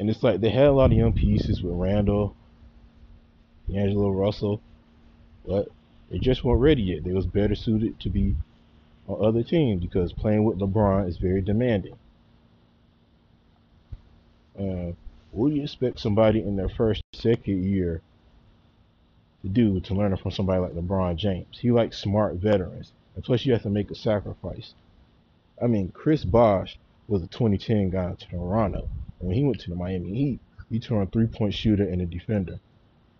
And 0.00 0.08
it's 0.08 0.22
like 0.22 0.40
they 0.40 0.48
had 0.48 0.64
a 0.64 0.72
lot 0.72 0.92
of 0.92 0.96
young 0.96 1.12
pieces 1.12 1.62
with 1.62 1.74
Randle, 1.74 2.34
D'Angelo 3.68 4.08
Russell, 4.08 4.62
but 5.46 5.68
they 6.10 6.18
just 6.18 6.42
weren't 6.42 6.62
ready 6.62 6.80
yet. 6.80 7.04
They 7.04 7.12
was 7.12 7.26
better 7.26 7.54
suited 7.54 8.00
to 8.00 8.08
be 8.08 8.34
on 9.06 9.22
other 9.22 9.42
teams 9.42 9.82
because 9.82 10.14
playing 10.14 10.44
with 10.44 10.58
LeBron 10.58 11.06
is 11.06 11.18
very 11.18 11.42
demanding. 11.42 11.98
Uh, 14.58 14.92
what 15.32 15.50
do 15.50 15.56
you 15.56 15.64
expect 15.64 16.00
somebody 16.00 16.40
in 16.40 16.56
their 16.56 16.70
first, 16.70 17.02
second 17.12 17.62
year 17.62 18.00
to 19.42 19.48
do 19.50 19.80
to 19.80 19.94
learn 19.94 20.16
from 20.16 20.30
somebody 20.30 20.62
like 20.62 20.72
LeBron 20.72 21.16
James? 21.16 21.58
He 21.58 21.70
likes 21.70 21.98
smart 21.98 22.36
veterans, 22.36 22.92
and 23.14 23.22
plus 23.22 23.44
you 23.44 23.52
have 23.52 23.64
to 23.64 23.68
make 23.68 23.90
a 23.90 23.94
sacrifice. 23.94 24.72
I 25.62 25.66
mean, 25.66 25.90
Chris 25.92 26.24
Bosh 26.24 26.78
was 27.06 27.22
a 27.22 27.26
2010 27.26 27.90
guy 27.90 28.14
to 28.14 28.26
Toronto 28.26 28.88
when 29.20 29.36
he 29.36 29.44
went 29.44 29.60
to 29.60 29.70
the 29.70 29.76
Miami 29.76 30.14
Heat, 30.14 30.40
he 30.70 30.80
turned 30.80 31.12
three 31.12 31.26
point 31.26 31.54
shooter 31.54 31.84
and 31.84 32.00
a 32.00 32.06
defender. 32.06 32.58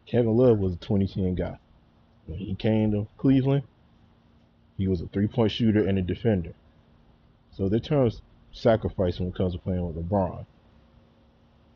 Kevin 0.07 0.37
Love 0.37 0.59
was 0.59 0.73
a 0.73 0.77
2010 0.77 1.35
guy. 1.35 1.59
When 2.27 2.39
he 2.39 2.55
came 2.55 2.91
to 2.93 3.07
Cleveland, 3.17 3.63
he 4.77 4.89
was 4.89 5.01
a 5.01 5.07
three 5.09 5.29
point 5.29 5.53
shooter 5.53 5.87
and 5.87 5.99
a 5.99 6.03
defender. 6.03 6.55
So 7.53 7.69
there 7.69 7.81
turns 7.81 8.23
sacrifice 8.53 9.19
when 9.19 9.29
it 9.29 9.35
comes 9.35 9.53
to 9.53 9.59
playing 9.59 9.87
with 9.87 9.97
LeBron. 9.97 10.47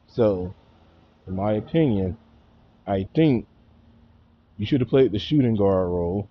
So, 0.06 0.54
in 1.26 1.36
my 1.36 1.52
opinion, 1.52 2.16
I 2.86 3.08
think 3.14 3.46
you 4.56 4.66
should 4.66 4.80
have 4.80 4.88
played 4.88 5.12
the 5.12 5.18
shooting 5.18 5.56
guard 5.56 5.88
role. 5.88 6.28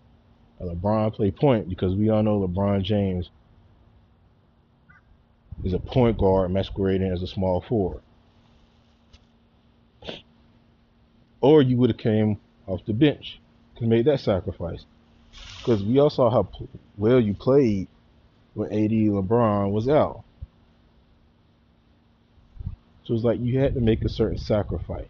LeBron 0.62 1.13
play 1.13 1.29
point 1.29 1.67
because 1.67 1.93
we 1.93 2.09
all 2.09 2.23
know 2.23 2.39
LeBron 2.39 2.83
James 2.83 3.29
is 5.63 5.74
a 5.74 5.79
point 5.79 6.17
guard 6.17 6.51
masquerading 6.51 7.12
as 7.12 7.22
a 7.22 7.27
small 7.27 7.62
forward. 7.62 8.01
Or 11.41 11.62
you 11.62 11.77
would 11.77 11.89
have 11.89 12.00
came 12.00 12.39
off 12.67 12.86
the 12.86 12.93
bench 12.93 13.39
and 13.79 13.89
made 13.89 14.05
that 14.05 14.20
sacrifice. 14.20 14.86
Because 15.58 15.84
we 15.84 16.00
all 16.00 16.10
saw 16.10 16.29
how 16.29 16.48
well 16.98 17.20
you 17.20 17.34
played 17.34 17.88
when 18.53 18.72
AD 18.72 18.91
LeBron 18.91 19.72
was 19.72 19.89
out. 19.89 20.24
So 23.05 23.13
it's 23.13 23.24
like 23.24 23.39
you 23.41 23.60
had 23.60 23.74
to 23.74 23.82
make 23.82 24.03
a 24.03 24.10
certain 24.10 24.38
sacrifice. 24.38 25.08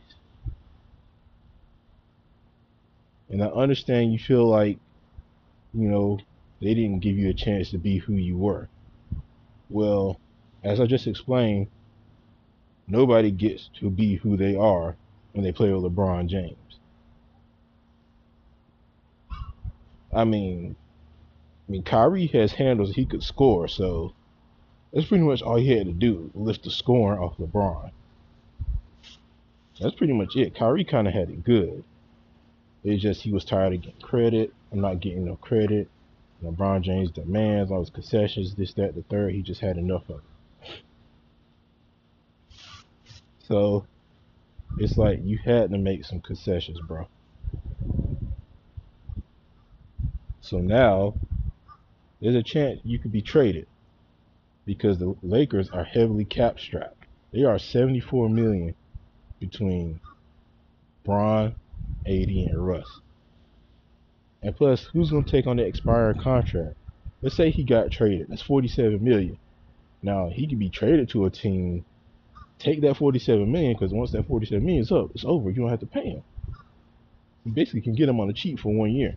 And 3.29 3.43
I 3.43 3.48
understand 3.48 4.13
you 4.13 4.19
feel 4.19 4.48
like, 4.48 4.77
you 5.74 5.88
know, 5.88 6.19
they 6.62 6.74
didn't 6.74 7.00
give 7.00 7.17
you 7.17 7.29
a 7.29 7.33
chance 7.33 7.72
to 7.72 7.77
be 7.77 7.98
who 7.98 8.13
you 8.13 8.38
were. 8.38 8.69
Well, 9.69 10.19
as 10.63 10.79
I 10.79 10.86
just 10.86 11.08
explained, 11.08 11.67
nobody 12.88 13.32
gets 13.32 13.70
to 13.79 13.89
be 13.89 14.15
who 14.15 14.38
they 14.38 14.55
are 14.55 14.96
when 15.34 15.43
they 15.43 15.51
play 15.51 15.72
with 15.72 15.84
LeBron 15.84 16.27
James. 16.27 16.58
I 20.13 20.24
mean, 20.24 20.75
I 21.67 21.72
mean, 21.72 21.84
Kyrie 21.84 22.27
has 22.27 22.53
handles 22.53 22.93
he 22.93 23.05
could 23.05 23.24
score, 23.24 23.67
so 23.67 24.13
that's 24.93 25.08
pretty 25.08 25.24
much 25.24 25.41
all 25.41 25.55
he 25.55 25.70
had 25.70 25.88
to 25.88 25.93
do, 25.93 26.29
lift 26.36 26.63
the 26.63 26.72
scoring 26.72 27.20
off 27.20 27.38
LeBron. 27.38 27.91
That's 29.82 29.96
pretty 29.96 30.13
much 30.13 30.36
it. 30.36 30.55
Kyrie 30.55 30.86
kind 30.86 31.08
of 31.08 31.13
had 31.13 31.29
it 31.29 31.43
good. 31.43 31.84
It's 32.84 33.01
just 33.01 33.22
he 33.22 33.32
was 33.32 33.43
tired 33.43 33.74
of 33.74 33.82
getting 33.82 34.01
credit. 34.01 34.53
I'm 34.72 34.82
not 34.82 35.00
getting 35.00 35.25
no 35.25 35.36
credit. 35.38 35.89
LeBron 36.43 36.82
James 36.82 37.10
demands 37.10 37.72
all 37.72 37.79
his 37.79 37.89
concessions, 37.89 38.55
this, 38.55 38.74
that, 38.74 38.93
the 38.96 39.03
third. 39.03 39.34
He 39.34 39.41
just 39.41 39.62
had 39.62 39.77
enough 39.77 40.03
of 40.10 40.17
it. 40.17 40.32
So 43.53 43.86
it's 44.79 44.98
like 44.98 45.19
you 45.24 45.38
had 45.38 45.69
to 45.69 45.77
make 45.77 46.05
some 46.05 46.22
concessions, 46.22 46.79
bro. 46.88 47.07
So 50.41 50.57
now 50.57 51.13
there's 52.19 52.33
a 52.33 52.41
chance 52.41 52.79
you 52.83 52.98
could 52.98 53.12
be 53.12 53.22
traded 53.22 53.67
because 54.65 54.98
the 54.98 55.15
Lakers 55.22 55.69
are 55.69 55.83
heavily 55.83 56.25
cap 56.25 56.60
strapped. 56.60 57.05
They 57.31 57.43
are 57.43 57.60
74 57.60 58.27
million 58.27 58.74
between 59.39 60.00
Bron, 61.05 61.53
AD, 62.07 62.29
and 62.29 62.67
Russ. 62.67 63.01
And 64.41 64.55
plus, 64.55 64.86
who's 64.93 65.12
going 65.12 65.25
to 65.25 65.31
take 65.31 65.45
on 65.45 65.57
the 65.57 65.63
expired 65.63 66.19
contract? 66.19 66.75
Let's 67.22 67.36
say 67.36 67.51
he 67.51 67.63
got 67.63 67.91
traded. 67.91 68.29
That's 68.29 68.41
47 68.41 69.03
million. 69.03 69.38
Now 70.01 70.29
he 70.29 70.48
could 70.48 70.57
be 70.57 70.72
traded 70.72 71.10
to 71.10 71.25
a 71.25 71.29
team. 71.29 71.86
Take 72.60 72.81
that 72.81 72.98
47 72.98 73.51
million 73.51 73.74
because 73.74 73.91
once 73.91 74.12
that 74.12 74.27
47 74.27 74.63
million 74.63 74.83
is 74.83 74.91
up, 74.91 75.12
it's 75.13 75.25
over. 75.25 75.50
You 75.50 75.62
don't 75.62 75.69
have 75.69 75.81
to 75.81 75.86
pay 75.86 76.10
him. 76.10 76.24
You 77.43 77.51
basically 77.51 77.81
can 77.81 77.95
get 77.95 78.07
him 78.07 78.19
on 78.19 78.27
the 78.27 78.33
cheap 78.33 78.60
for 78.60 78.74
one 78.74 78.91
year. 78.91 79.15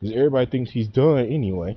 Because 0.00 0.16
everybody 0.16 0.50
thinks 0.50 0.70
he's 0.70 0.88
done 0.88 1.26
anyway. 1.26 1.76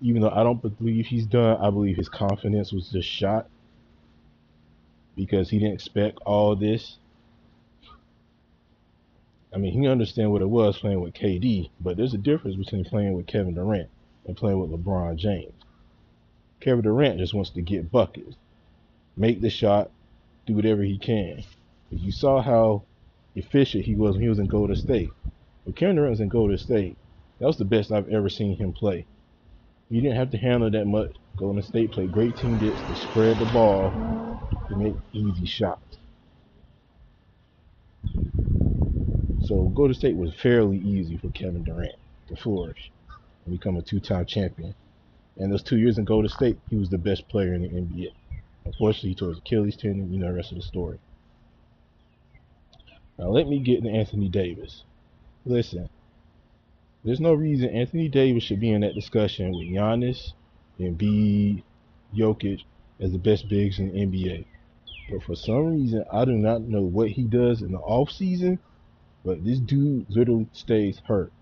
Even 0.00 0.22
though 0.22 0.30
I 0.30 0.42
don't 0.42 0.60
believe 0.78 1.06
he's 1.06 1.26
done, 1.26 1.58
I 1.60 1.70
believe 1.70 1.96
his 1.96 2.08
confidence 2.08 2.72
was 2.72 2.90
just 2.90 3.08
shot 3.08 3.48
because 5.16 5.50
he 5.50 5.58
didn't 5.58 5.74
expect 5.74 6.18
all 6.24 6.54
this. 6.54 6.98
I 9.54 9.58
mean, 9.58 9.72
he 9.72 9.88
understand 9.88 10.30
what 10.30 10.42
it 10.42 10.48
was 10.50 10.78
playing 10.78 11.00
with 11.00 11.14
KD, 11.14 11.70
but 11.80 11.96
there's 11.96 12.12
a 12.12 12.18
difference 12.18 12.56
between 12.56 12.84
playing 12.84 13.14
with 13.14 13.26
Kevin 13.26 13.54
Durant 13.54 13.88
and 14.26 14.36
playing 14.36 14.58
with 14.58 14.70
LeBron 14.70 15.16
James. 15.16 15.52
Kevin 16.60 16.82
Durant 16.82 17.18
just 17.18 17.34
wants 17.34 17.50
to 17.50 17.62
get 17.62 17.90
buckets, 17.90 18.36
make 19.16 19.40
the 19.40 19.50
shot, 19.50 19.90
do 20.46 20.54
whatever 20.54 20.82
he 20.82 20.98
can. 20.98 21.42
But 21.90 22.00
you 22.00 22.12
saw 22.12 22.40
how 22.42 22.84
efficient 23.34 23.84
he 23.84 23.94
was 23.94 24.14
when 24.14 24.22
he 24.22 24.28
was 24.28 24.38
in 24.38 24.46
Golden 24.46 24.76
State. 24.76 25.10
When 25.64 25.74
Kevin 25.74 25.96
Durant 25.96 26.12
was 26.12 26.20
in 26.20 26.28
Golden 26.28 26.58
State, 26.58 26.96
that 27.38 27.46
was 27.46 27.58
the 27.58 27.64
best 27.64 27.92
I've 27.92 28.08
ever 28.08 28.28
seen 28.28 28.56
him 28.56 28.72
play. 28.72 29.06
He 29.90 30.00
didn't 30.00 30.16
have 30.16 30.30
to 30.30 30.38
handle 30.38 30.70
that 30.70 30.86
much. 30.86 31.16
Golden 31.36 31.62
State 31.62 31.92
played 31.92 32.12
great 32.12 32.36
team 32.36 32.58
gets 32.58 32.82
to 32.82 32.94
spread 32.94 33.38
the 33.38 33.46
ball 33.46 33.98
to 34.68 34.74
make 34.76 34.96
easy 35.12 35.46
shots. 35.46 35.98
So 39.40 39.68
Golden 39.68 39.94
State 39.94 40.16
was 40.16 40.34
fairly 40.34 40.78
easy 40.78 41.18
for 41.18 41.30
Kevin 41.30 41.62
Durant 41.62 41.94
to 42.28 42.36
flourish 42.36 42.90
and 43.44 43.52
become 43.58 43.76
a 43.76 43.82
two-time 43.82 44.26
champion. 44.26 44.74
And 45.38 45.52
those 45.52 45.62
two 45.62 45.76
years 45.76 45.98
in 45.98 46.04
Golden 46.04 46.30
State, 46.30 46.58
he 46.70 46.76
was 46.76 46.88
the 46.88 46.98
best 46.98 47.28
player 47.28 47.52
in 47.52 47.62
the 47.62 47.68
NBA. 47.68 48.12
Unfortunately, 48.64 49.10
he 49.10 49.14
tore 49.14 49.28
his 49.30 49.38
Achilles 49.38 49.76
tendon. 49.76 50.12
You 50.12 50.18
know 50.18 50.28
the 50.28 50.34
rest 50.34 50.50
of 50.52 50.58
the 50.58 50.62
story. 50.62 50.98
Now 53.18 53.28
let 53.28 53.48
me 53.48 53.58
get 53.58 53.82
to 53.82 53.90
Anthony 53.90 54.28
Davis. 54.28 54.84
Listen, 55.44 55.88
there's 57.04 57.20
no 57.20 57.34
reason 57.34 57.68
Anthony 57.70 58.08
Davis 58.08 58.42
should 58.42 58.60
be 58.60 58.72
in 58.72 58.80
that 58.80 58.94
discussion 58.94 59.52
with 59.52 59.68
Giannis, 59.68 60.32
Embiid, 60.80 61.62
Jokic 62.14 62.62
as 62.98 63.12
the 63.12 63.18
best 63.18 63.48
bigs 63.48 63.78
in 63.78 63.92
the 63.92 64.00
NBA. 64.00 64.44
But 65.10 65.22
for 65.22 65.36
some 65.36 65.66
reason, 65.66 66.04
I 66.12 66.24
do 66.24 66.32
not 66.32 66.62
know 66.62 66.82
what 66.82 67.10
he 67.10 67.22
does 67.22 67.62
in 67.62 67.72
the 67.72 67.78
off 67.78 68.10
season, 68.10 68.58
but 69.24 69.44
this 69.44 69.60
dude 69.60 70.06
literally 70.08 70.48
stays 70.52 71.00
hurt. 71.06 71.32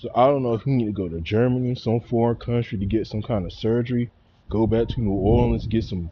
So 0.00 0.10
I 0.14 0.26
don't 0.26 0.42
know 0.42 0.54
if 0.54 0.62
he 0.62 0.72
need 0.72 0.86
to 0.86 0.92
go 0.92 1.08
to 1.08 1.20
Germany, 1.20 1.74
some 1.74 2.00
foreign 2.00 2.36
country 2.36 2.78
to 2.78 2.86
get 2.86 3.06
some 3.06 3.22
kind 3.22 3.44
of 3.44 3.52
surgery, 3.52 4.10
go 4.48 4.66
back 4.66 4.88
to 4.88 5.00
New 5.00 5.12
Orleans, 5.12 5.66
get 5.66 5.84
some 5.84 6.10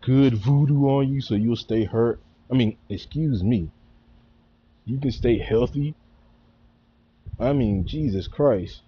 good 0.00 0.34
voodoo 0.34 0.86
on 0.86 1.12
you 1.12 1.20
so 1.20 1.34
you'll 1.34 1.56
stay 1.56 1.84
hurt. 1.84 2.20
I 2.50 2.54
mean, 2.54 2.76
excuse 2.88 3.44
me. 3.44 3.70
You 4.86 4.98
can 4.98 5.12
stay 5.12 5.38
healthy 5.38 5.94
I 7.40 7.54
mean, 7.54 7.86
Jesus 7.86 8.28
Christ. 8.28 8.82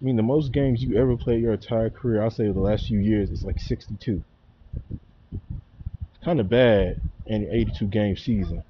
I 0.00 0.04
mean, 0.04 0.16
the 0.16 0.22
most 0.22 0.52
games 0.52 0.82
you 0.82 0.96
ever 0.96 1.18
played 1.18 1.42
your 1.42 1.52
entire 1.52 1.90
career, 1.90 2.22
I'll 2.22 2.30
say 2.30 2.50
the 2.50 2.58
last 2.58 2.86
few 2.86 2.98
years, 2.98 3.30
is 3.30 3.44
like 3.44 3.60
62. 3.60 4.24
Kind 6.24 6.40
of 6.40 6.48
bad 6.48 6.98
in 7.26 7.42
an 7.42 7.48
82 7.50 7.86
game 7.86 8.16
season. 8.16 8.62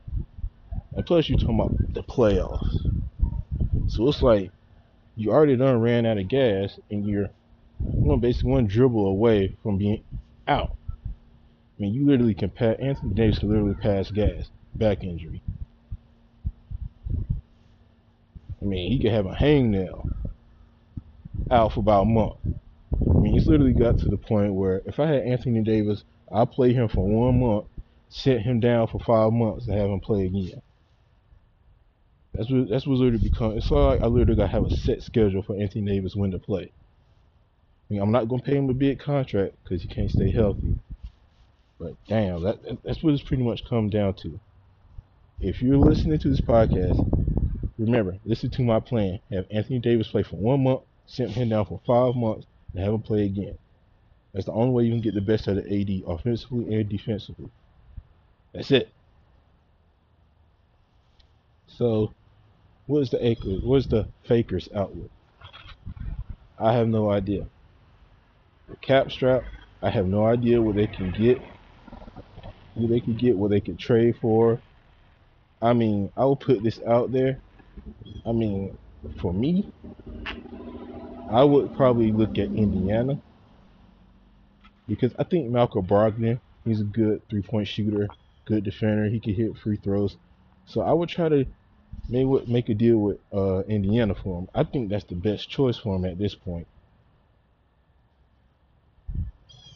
And 0.92 1.06
plus, 1.06 1.28
you're 1.28 1.38
talking 1.38 1.60
about 1.60 1.94
the 1.94 2.02
playoffs. 2.02 2.76
So 3.86 4.08
it's 4.08 4.20
like 4.20 4.50
you 5.20 5.30
already 5.30 5.54
done 5.54 5.80
ran 5.80 6.06
out 6.06 6.16
of 6.16 6.28
gas 6.28 6.78
and 6.90 7.06
you're 7.06 7.28
one 7.78 8.20
basically 8.20 8.52
one 8.52 8.66
dribble 8.66 9.06
away 9.06 9.54
from 9.62 9.76
being 9.76 10.02
out. 10.48 10.76
I 10.98 11.82
mean, 11.82 11.92
you 11.92 12.06
literally 12.06 12.34
can 12.34 12.48
pass. 12.48 12.76
Anthony 12.80 13.14
Davis 13.14 13.38
can 13.38 13.50
literally 13.50 13.74
pass 13.74 14.10
gas, 14.10 14.50
back 14.74 15.04
injury. 15.04 15.42
I 18.62 18.64
mean, 18.64 18.90
he 18.90 18.98
could 18.98 19.12
have 19.12 19.26
a 19.26 19.34
hangnail 19.34 20.10
out 21.50 21.72
for 21.74 21.80
about 21.80 22.02
a 22.02 22.06
month. 22.06 22.36
I 22.94 23.18
mean, 23.20 23.34
he's 23.34 23.46
literally 23.46 23.72
got 23.74 23.98
to 23.98 24.08
the 24.08 24.16
point 24.16 24.54
where 24.54 24.82
if 24.86 24.98
I 24.98 25.06
had 25.06 25.22
Anthony 25.22 25.62
Davis, 25.62 26.04
I'll 26.32 26.46
play 26.46 26.72
him 26.72 26.88
for 26.88 27.06
one 27.06 27.40
month, 27.40 27.66
set 28.08 28.40
him 28.40 28.60
down 28.60 28.86
for 28.86 29.00
five 29.00 29.32
months, 29.32 29.66
and 29.66 29.78
have 29.78 29.90
him 29.90 30.00
play 30.00 30.26
again. 30.26 30.62
That's 32.34 32.50
what 32.50 32.68
that's 32.70 32.86
what's 32.86 33.00
literally 33.00 33.22
become. 33.28 33.56
It's 33.56 33.70
like 33.70 34.02
I 34.02 34.06
literally 34.06 34.36
got 34.36 34.46
to 34.46 34.52
have 34.52 34.66
a 34.66 34.70
set 34.70 35.02
schedule 35.02 35.42
for 35.42 35.56
Anthony 35.56 35.86
Davis 35.86 36.16
when 36.16 36.30
to 36.32 36.38
play. 36.38 36.72
I 37.90 37.94
mean, 37.94 38.02
I'm 38.02 38.12
not 38.12 38.28
gonna 38.28 38.42
pay 38.42 38.56
him 38.56 38.70
a 38.70 38.74
big 38.74 39.00
contract 39.00 39.56
because 39.64 39.82
he 39.82 39.88
can't 39.88 40.10
stay 40.10 40.30
healthy. 40.30 40.76
But 41.80 41.94
damn, 42.08 42.42
that 42.44 42.78
that's 42.84 43.02
what 43.02 43.14
it's 43.14 43.22
pretty 43.22 43.42
much 43.42 43.64
come 43.68 43.90
down 43.90 44.14
to. 44.22 44.40
If 45.40 45.62
you're 45.62 45.76
listening 45.78 46.18
to 46.20 46.30
this 46.30 46.40
podcast 46.42 47.00
Remember, 47.78 48.18
listen 48.24 48.50
to 48.50 48.62
my 48.62 48.80
plan. 48.80 49.20
Have 49.32 49.46
Anthony 49.50 49.80
Davis 49.80 50.08
play 50.08 50.22
for 50.22 50.36
one 50.36 50.62
month, 50.64 50.82
send 51.06 51.32
him 51.32 51.48
down 51.48 51.66
for 51.66 51.80
five 51.86 52.14
months, 52.14 52.46
and 52.74 52.84
have 52.84 52.94
him 52.94 53.02
play 53.02 53.24
again. 53.24 53.58
That's 54.34 54.46
the 54.46 54.52
only 54.52 54.72
way 54.72 54.84
you 54.84 54.92
can 54.92 55.00
get 55.00 55.14
the 55.14 55.20
best 55.22 55.48
out 55.48 55.58
of 55.58 55.66
AD 55.66 55.90
offensively 56.06 56.74
and 56.74 56.88
defensively. 56.88 57.50
That's 58.54 58.70
it. 58.70 58.92
So, 61.68 62.12
what 62.90 63.02
is 63.02 63.10
the 63.10 63.24
acre? 63.24 63.50
What 63.62 63.76
is 63.76 63.86
the 63.86 64.08
fakers 64.26 64.68
outlook? 64.74 65.12
I 66.58 66.72
have 66.72 66.88
no 66.88 67.08
idea. 67.08 67.46
The 68.68 68.74
cap 68.78 69.12
strap, 69.12 69.44
I 69.80 69.90
have 69.90 70.06
no 70.06 70.26
idea 70.26 70.60
what 70.60 70.74
they 70.74 70.88
can 70.88 71.12
get, 71.12 71.40
who 72.74 72.88
they 72.88 72.98
can 72.98 73.16
get, 73.16 73.36
what 73.36 73.50
they 73.52 73.60
can 73.60 73.76
trade 73.76 74.16
for. 74.20 74.60
I 75.62 75.72
mean, 75.72 76.10
I 76.16 76.24
will 76.24 76.34
put 76.34 76.64
this 76.64 76.80
out 76.84 77.12
there. 77.12 77.40
I 78.26 78.32
mean, 78.32 78.76
for 79.20 79.32
me, 79.32 79.70
I 81.30 81.44
would 81.44 81.76
probably 81.76 82.10
look 82.10 82.38
at 82.38 82.48
Indiana 82.48 83.20
because 84.88 85.14
I 85.16 85.22
think 85.22 85.48
Malcolm 85.48 85.86
Brogdon, 85.86 86.40
he's 86.64 86.80
a 86.80 86.84
good 86.84 87.22
three 87.30 87.42
point 87.42 87.68
shooter, 87.68 88.08
good 88.46 88.64
defender. 88.64 89.08
He 89.08 89.20
can 89.20 89.34
hit 89.34 89.56
free 89.58 89.76
throws. 89.76 90.16
So 90.66 90.80
I 90.80 90.92
would 90.92 91.08
try 91.08 91.28
to 91.28 91.46
maybe 92.08 92.44
make 92.46 92.68
a 92.68 92.74
deal 92.74 92.98
with 92.98 93.18
uh, 93.32 93.60
Indiana 93.60 94.14
for 94.14 94.40
him. 94.40 94.48
I 94.54 94.64
think 94.64 94.90
that's 94.90 95.04
the 95.04 95.14
best 95.14 95.48
choice 95.48 95.78
for 95.78 95.96
him 95.96 96.04
at 96.04 96.18
this 96.18 96.34
point. 96.34 96.66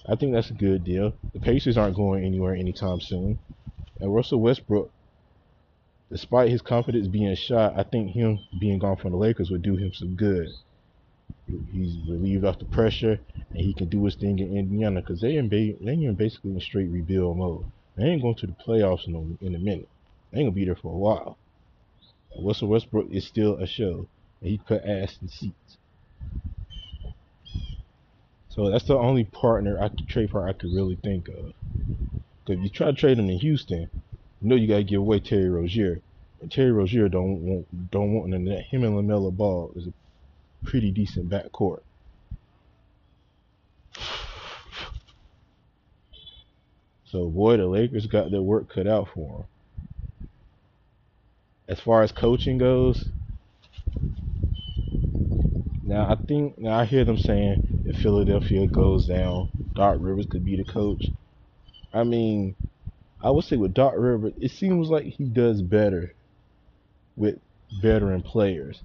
I 0.07 0.16
think 0.16 0.33
that's 0.33 0.50
a 0.50 0.54
good 0.54 0.85
deal. 0.85 1.14
The 1.33 1.40
Pacers 1.40 1.78
aren't 1.78 1.97
going 1.97 2.25
anywhere 2.25 2.54
anytime 2.54 3.00
soon. 3.00 3.38
And 4.00 4.14
Russell 4.14 4.40
Westbrook, 4.40 4.90
despite 6.11 6.50
his 6.50 6.61
confidence 6.61 7.09
being 7.09 7.35
shot, 7.37 7.78
I 7.78 7.85
think 7.85 8.11
him 8.11 8.38
being 8.61 8.78
gone 8.78 8.97
from 8.97 9.12
the 9.12 9.16
Lakers 9.16 9.50
would 9.50 9.62
do 9.62 9.76
him 9.76 9.93
some 9.95 10.14
good. 10.14 10.49
He's 11.47 11.97
relieved 12.09 12.45
off 12.45 12.59
the 12.59 12.64
pressure, 12.66 13.21
and 13.50 13.61
he 13.61 13.73
can 13.73 13.88
do 13.88 14.04
his 14.04 14.14
thing 14.14 14.38
in 14.38 14.57
Indiana 14.57 15.00
because 15.00 15.21
they 15.21 15.37
in 15.37 15.49
ba- 15.49 15.76
they 15.83 15.93
in 15.93 16.14
basically 16.14 16.52
in 16.52 16.61
straight 16.61 16.90
rebuild 16.90 17.38
mode. 17.38 17.64
They 17.97 18.04
ain't 18.04 18.23
going 18.23 18.35
to 18.37 18.47
the 18.47 18.52
playoffs 18.52 19.07
in 19.07 19.14
a, 19.14 19.45
in 19.45 19.54
a 19.54 19.59
minute. 19.59 19.88
They 20.31 20.40
ain't 20.40 20.49
gonna 20.49 20.54
be 20.54 20.64
there 20.64 20.76
for 20.76 20.93
a 20.93 20.97
while. 20.97 21.38
Russell 22.38 22.69
Westbrook 22.69 23.11
is 23.11 23.26
still 23.26 23.57
a 23.57 23.67
show, 23.67 24.07
and 24.41 24.50
he 24.50 24.59
cut 24.59 24.85
ass 24.85 25.19
in 25.21 25.29
seats. 25.29 25.79
So 28.49 28.71
that's 28.71 28.85
the 28.85 28.97
only 28.97 29.25
partner 29.25 29.81
I 29.81 29.88
could 29.88 30.07
trade 30.07 30.31
for 30.31 30.49
I 30.49 30.53
could 30.53 30.73
really 30.73 30.97
think 30.97 31.29
of. 31.29 31.53
Because 32.45 32.59
if 32.59 32.61
you 32.61 32.69
try 32.69 32.87
to 32.87 32.93
trade 32.93 33.19
him 33.19 33.29
in 33.29 33.38
Houston, 33.41 33.91
you 34.41 34.49
know 34.49 34.55
you 34.55 34.69
gotta 34.69 34.85
give 34.85 35.00
away 35.00 35.19
Terry 35.19 35.49
Rozier. 35.49 36.00
And 36.41 36.53
Terry 36.53 36.71
Rozier 36.71 37.09
don't 37.09 37.41
want 37.41 37.91
don't 37.91 38.12
want 38.12 38.29
none 38.29 38.45
that. 38.45 38.64
Him 38.67 38.85
and 38.85 38.95
LaMelo 38.95 39.37
Ball 39.37 39.73
is 39.75 39.87
a 39.88 39.93
pretty 40.64 40.91
decent 40.91 41.29
backcourt. 41.29 41.81
So 47.07 47.29
boy, 47.29 47.57
the 47.57 47.67
Lakers 47.67 48.07
got 48.07 48.31
their 48.31 48.43
work 48.43 48.69
cut 48.69 48.87
out 48.87 49.09
for 49.14 49.38
them. 49.38 49.47
As 51.68 51.80
far 51.80 52.02
as 52.02 52.12
coaching 52.12 52.59
goes, 52.59 53.11
now 55.83 56.11
I 56.11 56.16
think 56.16 56.59
now 56.59 56.78
I 56.78 56.85
hear 56.85 57.04
them 57.04 57.18
saying 57.18 57.59
if 57.85 57.97
Philadelphia 57.97 58.66
goes 58.66 59.06
down, 59.06 59.49
Doc 59.75 59.97
Rivers 60.00 60.26
could 60.26 60.44
be 60.44 60.56
the 60.56 60.64
coach. 60.64 61.12
I 61.92 62.04
mean, 62.04 62.56
I 63.23 63.30
would 63.30 63.44
say 63.44 63.56
with 63.56 63.75
Doc 63.75 63.94
Rivers, 63.97 64.35
it 64.38 64.50
seems 64.50 64.88
like 64.88 65.04
he 65.04 65.25
does 65.25 65.62
better 65.62 66.14
with 67.16 67.40
veteran 67.73 68.23
players. 68.23 68.83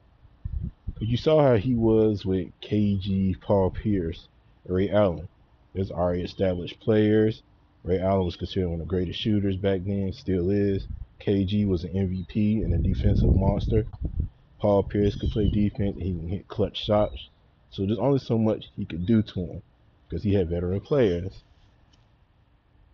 You 1.00 1.18
saw 1.18 1.42
how 1.42 1.56
he 1.58 1.76
was 1.76 2.26
with 2.26 2.50
KG, 2.62 3.40
Paul 3.42 3.72
Pierce, 3.72 4.28
Ray 4.66 4.90
Allen. 4.90 5.28
There's 5.74 5.92
already 5.92 6.24
established 6.24 6.80
players. 6.80 7.44
Ray 7.84 8.00
Allen 8.00 8.26
was 8.26 8.38
considered 8.38 8.70
one 8.70 8.82
of 8.82 8.88
the 8.88 8.90
greatest 8.90 9.20
shooters 9.20 9.58
back 9.58 9.82
then, 9.86 10.12
still 10.14 10.50
is. 10.50 10.88
KG 11.20 11.68
was 11.68 11.84
an 11.84 11.94
MVP 11.94 12.64
and 12.64 12.74
a 12.74 12.78
defensive 12.78 13.34
monster. 13.34 13.86
Paul 14.60 14.84
Pierce 14.84 15.16
could 15.16 15.32
play 15.32 15.50
defense. 15.50 15.98
He 15.98 16.12
can 16.12 16.28
hit 16.28 16.48
clutch 16.48 16.78
shots. 16.84 17.30
So 17.72 17.86
there's 17.86 18.00
only 18.00 18.20
so 18.20 18.38
much 18.38 18.72
he 18.76 18.86
could 18.86 19.06
do 19.06 19.22
to 19.22 19.40
him 19.40 19.62
because 20.08 20.24
he 20.24 20.34
had 20.34 20.50
veteran 20.50 20.82
players. 20.82 21.44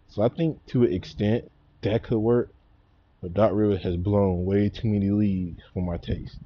So 0.10 0.22
I 0.22 0.30
think 0.30 0.66
to 0.68 0.84
an 0.84 0.94
extent 0.94 1.52
that 1.82 2.04
could 2.04 2.20
work. 2.20 2.52
But 3.22 3.34
Doc 3.34 3.52
Rivers 3.54 3.84
has 3.84 3.96
blown 3.96 4.46
way 4.46 4.70
too 4.70 4.88
many 4.88 5.10
leads 5.10 5.62
for 5.74 5.82
my 5.82 5.98
taste. 5.98 6.38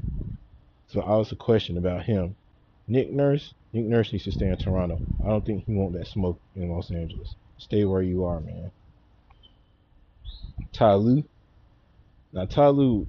So 0.88 1.02
I 1.02 1.18
was 1.18 1.32
a 1.32 1.36
question 1.36 1.78
about 1.78 2.06
him. 2.06 2.36
Nick 2.88 3.12
Nurse, 3.12 3.54
Nick 3.74 3.86
Nurse 3.86 4.12
needs 4.12 4.26
to 4.26 4.32
stay 4.32 4.48
in 4.48 4.58
Toronto. 4.58 5.02
I 5.24 5.28
don't 5.28 5.46
think 5.46 5.66
he 5.66 5.74
want 5.74 5.94
that 5.94 6.08
smoke 6.08 6.40
in 6.56 6.70
Los 6.70 6.90
Angeles. 6.90 7.36
Stay 7.58 7.86
where 7.86 8.02
you 8.02 8.24
are, 8.24 8.40
man. 8.40 8.72
Ty 10.72 10.94
Lue. 10.96 11.24
Now 12.32 12.46
Ty 12.46 12.70
Lue 12.70 13.08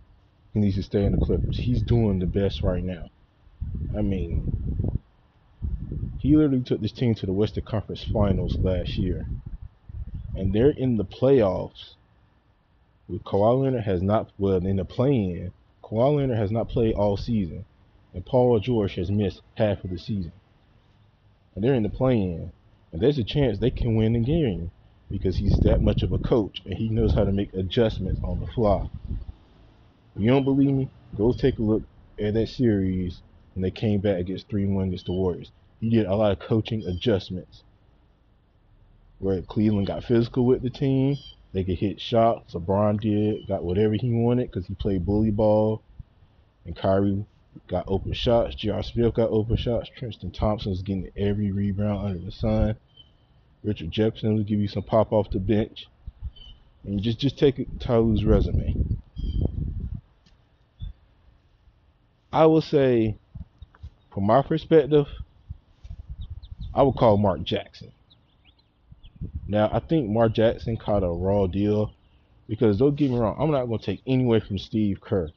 he 0.52 0.60
needs 0.60 0.76
to 0.76 0.82
stay 0.82 1.04
in 1.04 1.12
the 1.12 1.18
Clippers. 1.18 1.58
He's 1.58 1.82
doing 1.82 2.18
the 2.18 2.26
best 2.26 2.62
right 2.62 2.82
now. 2.82 3.08
I 3.96 4.02
mean, 4.02 4.42
he 6.18 6.36
literally 6.36 6.62
took 6.62 6.80
this 6.80 6.92
team 6.92 7.14
to 7.16 7.26
the 7.26 7.32
Western 7.32 7.64
Conference 7.64 8.02
Finals 8.02 8.58
last 8.62 8.98
year, 8.98 9.28
and 10.34 10.52
they're 10.52 10.70
in 10.70 10.96
the 10.96 11.04
playoffs. 11.04 11.94
With 13.08 13.24
Kawhi 13.24 13.62
Leonard 13.62 13.84
has 13.84 14.02
not 14.02 14.30
well 14.38 14.64
in 14.64 14.76
the 14.76 14.84
play-in. 14.84 15.52
Kawhi 15.82 16.16
Leonard 16.16 16.38
has 16.38 16.50
not 16.50 16.68
played 16.68 16.94
all 16.94 17.16
season, 17.16 17.64
and 18.14 18.26
Paul 18.26 18.58
George 18.60 18.94
has 18.96 19.10
missed 19.10 19.42
half 19.56 19.84
of 19.84 19.90
the 19.90 19.98
season. 19.98 20.32
And 21.54 21.62
they're 21.62 21.74
in 21.74 21.82
the 21.82 21.88
play-in, 21.88 22.52
and 22.92 23.00
there's 23.00 23.18
a 23.18 23.24
chance 23.24 23.58
they 23.58 23.70
can 23.70 23.96
win 23.96 24.14
the 24.14 24.20
game 24.20 24.70
because 25.10 25.36
he's 25.36 25.60
that 25.60 25.82
much 25.82 26.02
of 26.02 26.12
a 26.12 26.18
coach 26.18 26.62
and 26.64 26.74
he 26.74 26.88
knows 26.88 27.14
how 27.14 27.24
to 27.24 27.32
make 27.32 27.52
adjustments 27.54 28.20
on 28.22 28.40
the 28.40 28.46
fly. 28.46 28.86
If 30.14 30.22
you 30.22 30.30
don't 30.30 30.44
believe 30.44 30.74
me, 30.74 30.90
go 31.16 31.32
take 31.32 31.58
a 31.58 31.62
look 31.62 31.82
at 32.18 32.34
that 32.34 32.48
series 32.48 33.22
when 33.54 33.62
they 33.62 33.70
came 33.70 34.00
back 34.00 34.18
against 34.18 34.48
3 34.50 34.66
1 34.66 34.88
against 34.88 35.06
the 35.06 35.12
Warriors. 35.12 35.50
He 35.80 35.90
did 35.90 36.06
a 36.06 36.14
lot 36.14 36.32
of 36.32 36.38
coaching 36.38 36.84
adjustments 36.86 37.64
where 39.18 39.42
Cleveland 39.42 39.86
got 39.86 40.04
physical 40.04 40.46
with 40.46 40.62
the 40.62 40.70
team. 40.70 41.16
They 41.52 41.64
could 41.64 41.78
hit 41.78 42.00
shots. 42.00 42.54
LeBron 42.54 43.00
did, 43.00 43.48
got 43.48 43.64
whatever 43.64 43.94
he 43.94 44.12
wanted 44.12 44.50
because 44.50 44.66
he 44.66 44.74
played 44.74 45.04
bully 45.04 45.30
ball. 45.30 45.82
And 46.64 46.76
Kyrie 46.76 47.26
got 47.68 47.84
open 47.88 48.12
shots. 48.12 48.54
J.R. 48.54 48.82
Smith 48.82 49.14
got 49.14 49.30
open 49.30 49.56
shots. 49.56 49.90
Tristan 49.96 50.30
Thompson 50.30 50.70
was 50.70 50.82
getting 50.82 51.10
every 51.16 51.50
rebound 51.50 52.06
under 52.06 52.24
the 52.24 52.32
sun. 52.32 52.76
Richard 53.62 53.90
Jefferson 53.90 54.36
will 54.36 54.44
give 54.44 54.60
you 54.60 54.68
some 54.68 54.82
pop 54.82 55.12
off 55.12 55.30
the 55.30 55.38
bench. 55.38 55.86
And 56.84 57.02
just 57.02 57.18
just 57.18 57.38
take 57.38 57.66
Ty 57.78 57.98
Lue's 57.98 58.24
resume. 58.24 58.74
I 62.32 62.46
will 62.46 62.62
say, 62.62 63.16
from 64.14 64.24
my 64.24 64.42
perspective, 64.42 65.06
I 66.72 66.82
would 66.82 66.96
call 66.96 67.18
Mark 67.18 67.42
Jackson. 67.42 67.92
Now, 69.48 69.68
I 69.72 69.80
think 69.80 70.08
Mark 70.08 70.32
Jackson 70.32 70.76
caught 70.76 71.02
a 71.02 71.08
raw 71.08 71.46
deal 71.46 71.92
because 72.48 72.78
don't 72.78 72.96
get 72.96 73.10
me 73.10 73.18
wrong, 73.18 73.36
I'm 73.38 73.50
not 73.50 73.66
going 73.66 73.78
to 73.78 73.84
take 73.86 74.02
any 74.06 74.24
away 74.24 74.40
from 74.40 74.58
Steve 74.58 75.00
Kerr. 75.00 75.30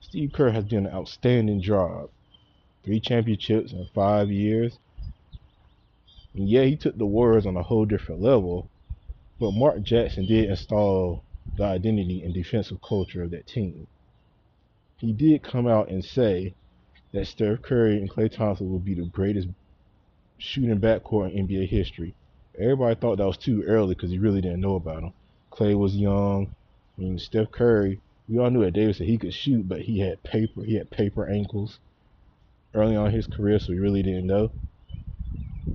Steve 0.00 0.32
Kerr 0.32 0.50
has 0.50 0.64
done 0.64 0.86
an 0.86 0.92
outstanding 0.92 1.60
job. 1.60 2.10
Three 2.84 3.00
championships 3.00 3.72
in 3.72 3.86
five 3.94 4.30
years. 4.30 4.78
And 6.34 6.48
yeah, 6.48 6.64
he 6.64 6.76
took 6.76 6.96
the 6.96 7.06
Warriors 7.06 7.46
on 7.46 7.56
a 7.56 7.62
whole 7.62 7.84
different 7.84 8.20
level, 8.20 8.68
but 9.38 9.52
Mark 9.52 9.82
Jackson 9.82 10.26
did 10.26 10.50
install 10.50 11.22
the 11.56 11.64
identity 11.64 12.22
and 12.22 12.34
defensive 12.34 12.80
culture 12.82 13.22
of 13.22 13.30
that 13.30 13.46
team 13.46 13.86
he 15.04 15.12
did 15.12 15.42
come 15.42 15.66
out 15.66 15.88
and 15.88 16.04
say 16.04 16.54
that 17.12 17.26
Steph 17.26 17.60
Curry 17.62 17.98
and 17.98 18.10
Klay 18.10 18.30
Thompson 18.30 18.70
will 18.70 18.78
be 18.78 18.94
the 18.94 19.04
greatest 19.04 19.48
shooting 20.38 20.80
backcourt 20.80 21.34
in 21.34 21.46
NBA 21.46 21.68
history. 21.68 22.14
Everybody 22.58 22.94
thought 22.94 23.18
that 23.18 23.26
was 23.26 23.36
too 23.36 23.62
early 23.64 23.94
because 23.94 24.10
he 24.10 24.18
really 24.18 24.40
didn't 24.40 24.60
know 24.60 24.76
about 24.76 25.02
him. 25.02 25.12
Klay 25.52 25.76
was 25.76 25.96
young. 25.96 26.54
I 26.96 27.00
mean, 27.00 27.18
Steph 27.18 27.50
Curry, 27.50 28.00
we 28.28 28.38
all 28.38 28.50
knew 28.50 28.64
that 28.64 28.72
Davis 28.72 28.98
said 28.98 29.06
he 29.06 29.18
could 29.18 29.34
shoot, 29.34 29.68
but 29.68 29.82
he 29.82 30.00
had 30.00 30.22
paper, 30.22 30.62
he 30.62 30.76
had 30.76 30.90
paper 30.90 31.28
ankles 31.28 31.78
early 32.72 32.96
on 32.96 33.10
his 33.10 33.26
career, 33.26 33.58
so 33.58 33.72
we 33.72 33.78
really 33.78 34.02
didn't 34.02 34.26
know. 34.26 34.50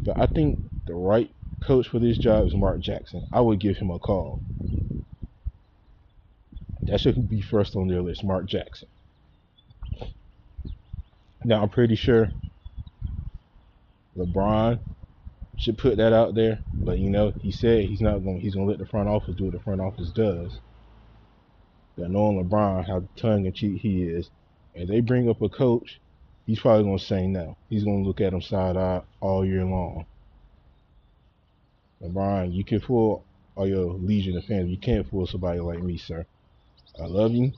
But 0.05 0.19
I 0.19 0.25
think 0.27 0.59
the 0.88 0.95
right 0.95 1.29
coach 1.62 1.88
for 1.88 1.99
this 1.99 2.17
job 2.17 2.47
is 2.47 2.55
Mark 2.55 2.79
Jackson. 2.79 3.25
I 3.31 3.41
would 3.41 3.59
give 3.59 3.77
him 3.77 3.91
a 3.91 3.99
call. 3.99 4.41
That 6.88 7.01
should 7.01 7.29
be 7.29 7.41
first 7.41 7.75
on 7.75 7.88
their 7.88 8.01
list, 8.01 8.23
Mark 8.23 8.47
Jackson. 8.47 8.88
Now 11.43 11.62
I'm 11.62 11.69
pretty 11.69 11.95
sure 11.95 12.31
LeBron 14.17 14.81
should 15.57 15.77
put 15.77 15.97
that 15.97 16.13
out 16.13 16.35
there, 16.35 16.62
but 16.85 16.99
you 16.99 17.09
know 17.09 17.33
he 17.39 17.51
said 17.51 17.85
he's 17.85 18.01
not 18.01 18.19
going. 18.23 18.39
He's 18.39 18.55
going 18.55 18.65
to 18.67 18.71
let 18.71 18.79
the 18.79 18.85
front 18.85 19.09
office 19.09 19.35
do 19.35 19.45
what 19.45 19.53
the 19.53 19.59
front 19.59 19.81
office 19.81 20.12
does. 20.12 20.59
That 21.97 22.09
knowing 22.09 22.43
LeBron 22.43 22.88
how 22.88 23.07
tongue 23.15 23.45
and 23.45 23.55
cheek 23.55 23.81
he 23.81 24.03
is, 24.03 24.29
and 24.73 24.89
they 24.89 25.01
bring 25.01 25.29
up 25.29 25.41
a 25.41 25.49
coach, 25.49 26.01
he's 26.49 26.59
probably 26.59 26.97
to 26.97 27.05
say 27.05 27.27
no. 27.27 27.55
He's 27.69 27.83
to 27.83 27.91
look 27.91 28.21
at 28.21 28.33
him 28.33 28.41
side 28.41 28.75
eye 28.75 29.03
all 29.21 29.45
year 29.45 29.63
long. 29.63 30.07
LeBron, 32.01 32.51
you 32.51 32.63
can 32.63 32.79
fool 32.79 33.23
all 33.55 33.67
your 33.67 33.93
legion 33.93 34.35
of 34.35 34.45
fans. 34.45 34.67
You 34.67 34.77
can't 34.77 35.07
fool 35.07 35.27
somebody 35.27 35.59
like 35.59 35.83
me, 35.83 35.97
sir. 35.97 36.25
I 36.99 37.05
love 37.05 37.33
you. 37.33 37.51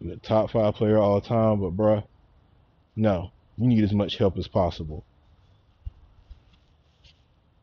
You're 0.00 0.16
the 0.16 0.20
top 0.20 0.50
five 0.50 0.74
player 0.74 0.98
all 0.98 1.22
time, 1.22 1.60
but 1.60 1.74
bruh, 1.74 2.04
no, 2.94 3.30
you 3.56 3.68
need 3.68 3.84
as 3.84 3.94
much 3.94 4.18
help 4.18 4.36
as 4.36 4.48
possible. 4.48 5.02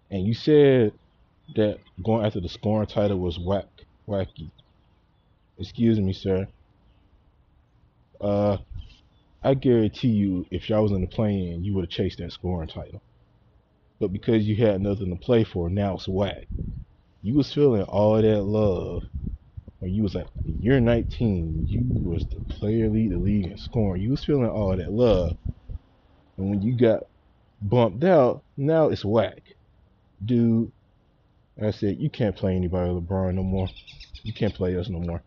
And 0.10 0.26
you 0.26 0.34
said 0.34 0.94
that 1.56 1.78
going 2.04 2.26
after 2.26 2.40
the 2.40 2.50
scoring 2.50 2.88
title 2.88 3.20
was 3.20 3.38
whack, 3.38 3.68
wacky. 4.08 4.50
Excuse 5.60 6.00
me, 6.00 6.14
sir. 6.14 6.48
Uh, 8.20 8.58
I 9.44 9.56
guarantee 9.56 10.10
you, 10.10 10.46
if 10.52 10.70
y'all 10.70 10.84
was 10.84 10.92
in 10.92 11.02
the 11.02 11.08
play-in, 11.08 11.64
you 11.64 11.74
would 11.74 11.86
have 11.86 11.90
chased 11.92 12.20
that 12.20 12.32
scoring 12.32 12.70
title. 12.70 13.04
But 14.00 14.14
because 14.14 14.48
you 14.48 14.56
had 14.56 14.82
nothing 14.82 15.10
to 15.10 15.16
play 15.26 15.44
for, 15.44 15.70
now 15.70 15.96
it's 15.96 16.08
whack. 16.08 16.48
You 17.22 17.36
was 17.36 17.54
feeling 17.54 17.84
all 17.84 18.22
that 18.22 18.44
love 18.44 19.04
when 19.80 19.94
you 19.94 20.04
was 20.04 20.16
like 20.16 20.28
you're 20.46 20.80
19, 20.80 21.66
you 21.68 22.10
was 22.10 22.26
the 22.32 22.42
player 22.50 22.90
lead 22.90 23.12
the 23.12 23.18
league 23.18 23.48
in 23.48 23.58
scoring. 23.58 24.02
You 24.02 24.12
was 24.12 24.24
feeling 24.24 24.50
all 24.50 24.78
that 24.78 24.92
love, 24.94 25.34
and 26.38 26.50
when 26.50 26.62
you 26.62 26.78
got 26.78 27.04
bumped 27.62 28.04
out, 28.06 28.44
now 28.58 28.90
it's 28.90 29.04
whack, 29.06 29.44
dude. 30.24 30.72
I 31.62 31.72
said 31.72 31.98
you 32.00 32.10
can't 32.10 32.36
play 32.36 32.56
anybody 32.56 32.92
LeBron 32.92 33.36
no 33.36 33.44
more. 33.44 33.72
You 34.24 34.34
can't 34.34 34.54
play 34.56 34.78
us 34.78 34.90
no 34.90 35.00
more. 35.00 35.24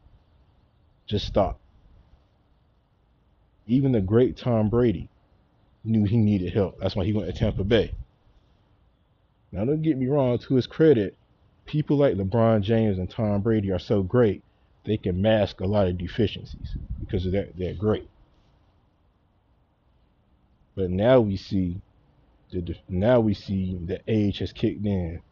Just 1.09 1.27
stop. 1.27 1.61
Even 3.67 3.93
the 3.93 4.01
great 4.01 4.37
Tom 4.37 4.69
Brady 4.69 5.09
knew 5.85 6.05
he 6.05 6.17
needed 6.17 6.53
help. 6.53 6.79
That's 6.79 6.97
why 6.97 7.05
he 7.05 7.13
went 7.13 7.33
to 7.33 7.39
Tampa 7.39 7.65
Bay. 7.65 7.93
Now, 9.53 9.65
don't 9.65 9.83
get 9.83 9.97
me 9.97 10.07
wrong, 10.07 10.39
to 10.39 10.55
his 10.55 10.67
credit, 10.67 11.17
people 11.65 11.97
like 11.97 12.15
LeBron 12.15 12.63
James 12.63 12.99
and 12.99 13.11
Tom 13.11 13.43
Brady 13.43 13.71
are 13.71 13.79
so 13.79 14.03
great, 14.03 14.43
they 14.85 14.97
can 14.97 15.21
mask 15.21 15.61
a 15.61 15.67
lot 15.67 15.89
of 15.89 15.99
deficiencies 15.99 16.77
because 17.01 17.27
of 17.27 17.33
that 17.33 17.57
they're 17.57 17.75
great. 17.75 18.09
But 20.75 20.91
now 20.91 21.21
we 21.21 21.37
see 21.37 21.81
the 22.53 22.77
now 22.89 23.19
we 23.19 23.35
see 23.35 23.79
the 23.85 24.01
age 24.07 24.39
has 24.39 24.53
kicked 24.53 24.85
in. 24.85 25.23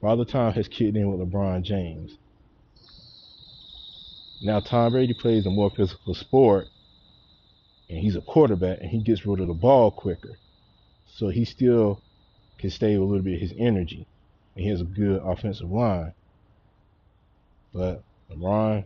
Father 0.00 0.24
Time 0.24 0.52
has 0.52 0.68
kicked 0.68 0.96
in 0.96 1.10
with 1.10 1.28
LeBron 1.28 1.62
James. 1.62 2.18
Now 4.42 4.60
Tom 4.60 4.92
Brady 4.92 5.14
plays 5.14 5.46
a 5.46 5.50
more 5.50 5.70
physical 5.70 6.14
sport, 6.14 6.68
and 7.94 8.02
he's 8.02 8.16
a 8.16 8.20
quarterback, 8.20 8.80
and 8.80 8.90
he 8.90 8.98
gets 8.98 9.24
rid 9.24 9.38
of 9.38 9.46
the 9.46 9.54
ball 9.54 9.88
quicker, 9.92 10.36
so 11.06 11.28
he 11.28 11.44
still 11.44 12.02
can 12.58 12.68
stay 12.68 12.94
a 12.94 13.00
little 13.00 13.22
bit 13.22 13.34
of 13.34 13.40
his 13.40 13.54
energy, 13.56 14.04
and 14.54 14.64
he 14.64 14.68
has 14.70 14.80
a 14.80 14.84
good 14.84 15.22
offensive 15.24 15.70
line. 15.70 16.12
But 17.72 18.02
LeBron, 18.32 18.84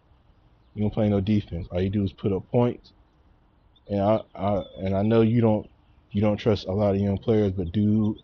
you 0.75 0.83
don't 0.83 0.92
play 0.92 1.09
no 1.09 1.23
defense. 1.23 1.68
All 1.71 1.81
you 1.81 1.88
do 1.88 2.05
is 2.05 2.12
put 2.12 2.35
up 2.35 2.51
points. 2.51 2.92
And 3.88 4.03
I, 4.03 4.21
I 4.35 4.62
and 4.79 4.94
I 4.94 5.01
know 5.01 5.23
you 5.23 5.40
don't 5.40 5.71
you 6.11 6.21
don't 6.21 6.37
trust 6.37 6.66
a 6.66 6.73
lot 6.73 6.94
of 6.94 7.01
young 7.01 7.16
players, 7.16 7.53
but 7.53 7.73
dude, 7.73 8.18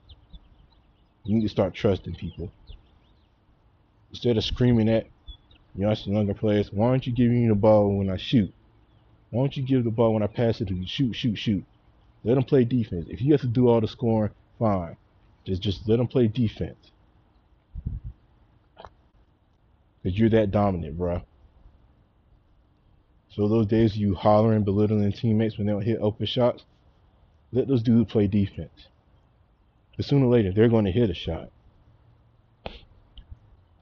you 1.25 1.35
need 1.35 1.43
to 1.43 1.49
start 1.49 1.73
trusting 1.73 2.15
people. 2.17 2.53
Instead 4.11 4.37
of 4.37 4.45
screaming 4.45 4.91
at 4.91 5.07
you 5.75 5.87
know, 5.87 5.95
younger 6.05 6.35
players, 6.35 6.71
why 6.71 6.89
aren't 6.89 7.07
you 7.07 7.15
giving 7.15 7.41
me 7.41 7.49
the 7.49 7.55
ball 7.55 7.97
when 7.97 8.11
I 8.11 8.19
shoot? 8.19 8.53
Why 9.35 9.43
don't 9.43 9.57
you 9.57 9.65
give 9.65 9.83
the 9.83 9.91
ball 9.91 10.15
when 10.15 10.23
I 10.23 10.29
pass 10.29 10.61
it 10.61 10.69
to 10.69 10.75
you? 10.75 10.87
Shoot, 10.87 11.15
shoot, 11.15 11.35
shoot. 11.35 11.65
Let 12.23 12.37
them 12.37 12.45
play 12.45 12.63
defense. 12.63 13.07
If 13.09 13.21
you 13.21 13.33
have 13.33 13.41
to 13.41 13.49
do 13.49 13.69
all 13.69 13.81
the 13.81 13.89
scoring, 13.89 14.31
fine. 14.61 14.97
Just 15.45 15.61
just 15.61 15.89
let 15.89 15.97
them 15.97 16.07
play 16.07 16.29
defense. 16.29 16.93
Cause 18.79 20.13
you're 20.13 20.31
that 20.31 20.53
dominant, 20.53 20.97
bro. 20.97 21.23
So 23.31 23.49
those 23.49 23.67
days 23.67 23.97
you 23.97 24.15
hollering, 24.15 24.63
belittling 24.63 25.11
teammates 25.11 25.59
when 25.59 25.67
they 25.67 25.73
don't 25.73 25.83
hit 25.83 25.99
open 26.01 26.27
shots, 26.27 26.63
let 27.51 27.67
those 27.67 27.83
dudes 27.83 28.13
play 28.13 28.29
defense. 28.29 28.87
But 29.97 30.07
sooner 30.07 30.27
or 30.27 30.31
later, 30.31 30.53
they're 30.53 30.69
going 30.69 30.85
to 30.85 30.93
hit 30.93 31.11
a 31.11 31.15
shot. 31.15 31.51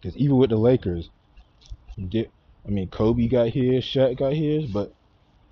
Because 0.01 0.17
even 0.17 0.39
with 0.39 0.49
the 0.49 0.57
Lakers, 0.57 1.11
I 1.99 2.27
mean, 2.69 2.89
Kobe 2.89 3.29
got 3.29 3.51
his, 3.51 3.85
Shaq 3.85 4.17
got 4.17 4.33
his, 4.33 4.65
but 4.65 4.95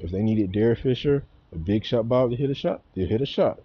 if 0.00 0.10
they 0.10 0.22
needed 0.22 0.52
Derek 0.52 0.80
Fisher, 0.80 1.24
a 1.52 1.58
big 1.58 1.84
shot 1.84 2.08
Bob 2.08 2.30
to 2.30 2.36
hit 2.36 2.50
a 2.50 2.54
shot, 2.54 2.82
they'll 2.94 3.06
hit 3.06 3.20
a 3.20 3.26
shot. 3.26 3.60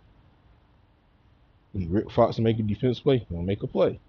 Rick 1.73 2.11
Fox 2.11 2.39
make 2.39 2.59
a 2.59 2.63
defense 2.63 2.99
play, 2.99 3.25
he'll 3.29 3.41
make 3.41 3.63
a 3.63 3.67
play. 3.67 3.99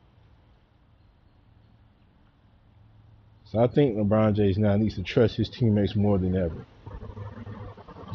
So 3.46 3.60
I 3.60 3.68
think 3.68 3.96
LeBron 3.96 4.34
James 4.34 4.58
now 4.58 4.76
needs 4.76 4.96
to 4.96 5.02
trust 5.02 5.36
his 5.36 5.48
teammates 5.48 5.94
more 5.94 6.18
than 6.18 6.36
ever. 6.36 6.66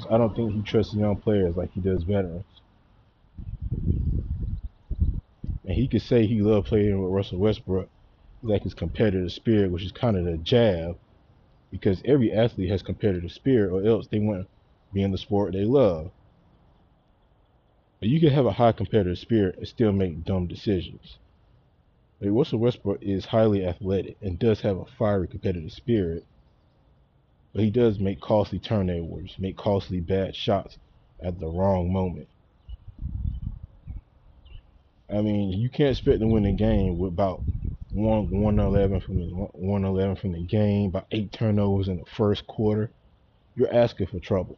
I 0.09 0.17
don't 0.17 0.35
think 0.35 0.53
he 0.53 0.61
trusts 0.61 0.93
young 0.93 1.15
players 1.15 1.55
like 1.55 1.71
he 1.73 1.79
does 1.79 2.03
veterans. 2.03 2.43
And 5.63 5.73
he 5.73 5.87
could 5.87 6.01
say 6.01 6.25
he 6.25 6.41
loved 6.41 6.67
playing 6.67 7.01
with 7.01 7.11
Russell 7.11 7.37
Westbrook, 7.37 7.87
like 8.43 8.63
his 8.63 8.73
competitive 8.73 9.31
spirit, 9.31 9.71
which 9.71 9.83
is 9.83 9.91
kind 9.91 10.17
of 10.17 10.25
the 10.25 10.37
jab, 10.37 10.97
because 11.71 12.01
every 12.05 12.31
athlete 12.31 12.69
has 12.69 12.83
competitive 12.83 13.31
spirit, 13.31 13.71
or 13.71 13.87
else 13.87 14.07
they 14.07 14.19
wouldn't 14.19 14.49
be 14.93 15.01
in 15.01 15.11
the 15.11 15.17
sport 15.17 15.53
they 15.53 15.63
love. 15.63 16.11
But 17.99 18.09
you 18.09 18.19
can 18.19 18.29
have 18.29 18.45
a 18.45 18.51
high 18.51 18.73
competitive 18.73 19.17
spirit 19.17 19.57
and 19.57 19.67
still 19.67 19.93
make 19.93 20.25
dumb 20.25 20.47
decisions. 20.47 21.17
Like 22.19 22.31
Russell 22.31 22.59
Westbrook 22.59 23.01
is 23.01 23.25
highly 23.25 23.65
athletic 23.65 24.17
and 24.21 24.37
does 24.37 24.61
have 24.61 24.77
a 24.77 24.85
fiery 24.85 25.27
competitive 25.27 25.71
spirit, 25.71 26.25
but 27.53 27.63
he 27.63 27.71
does 27.71 27.99
make 27.99 28.19
costly 28.21 28.59
turnovers, 28.59 29.35
make 29.39 29.57
costly 29.57 30.01
bad 30.01 30.35
shots 30.35 30.77
at 31.21 31.39
the 31.39 31.47
wrong 31.47 31.91
moment. 31.91 32.27
I 35.09 35.21
mean, 35.21 35.59
you 35.59 35.69
can't 35.69 35.91
expect 35.91 36.19
to 36.19 36.27
win 36.27 36.45
a 36.45 36.53
game 36.53 36.97
with 36.97 37.13
about 37.13 37.43
one 37.91 38.29
one 38.29 38.59
eleven 38.59 39.01
from 39.01 39.19
the 39.19 39.27
one 39.27 39.83
eleven 39.83 40.15
from 40.15 40.31
the 40.33 40.43
game, 40.43 40.89
about 40.89 41.07
eight 41.11 41.31
turnovers 41.31 41.87
in 41.87 41.97
the 41.97 42.05
first 42.05 42.47
quarter. 42.47 42.89
You're 43.55 43.73
asking 43.73 44.07
for 44.07 44.19
trouble. 44.19 44.57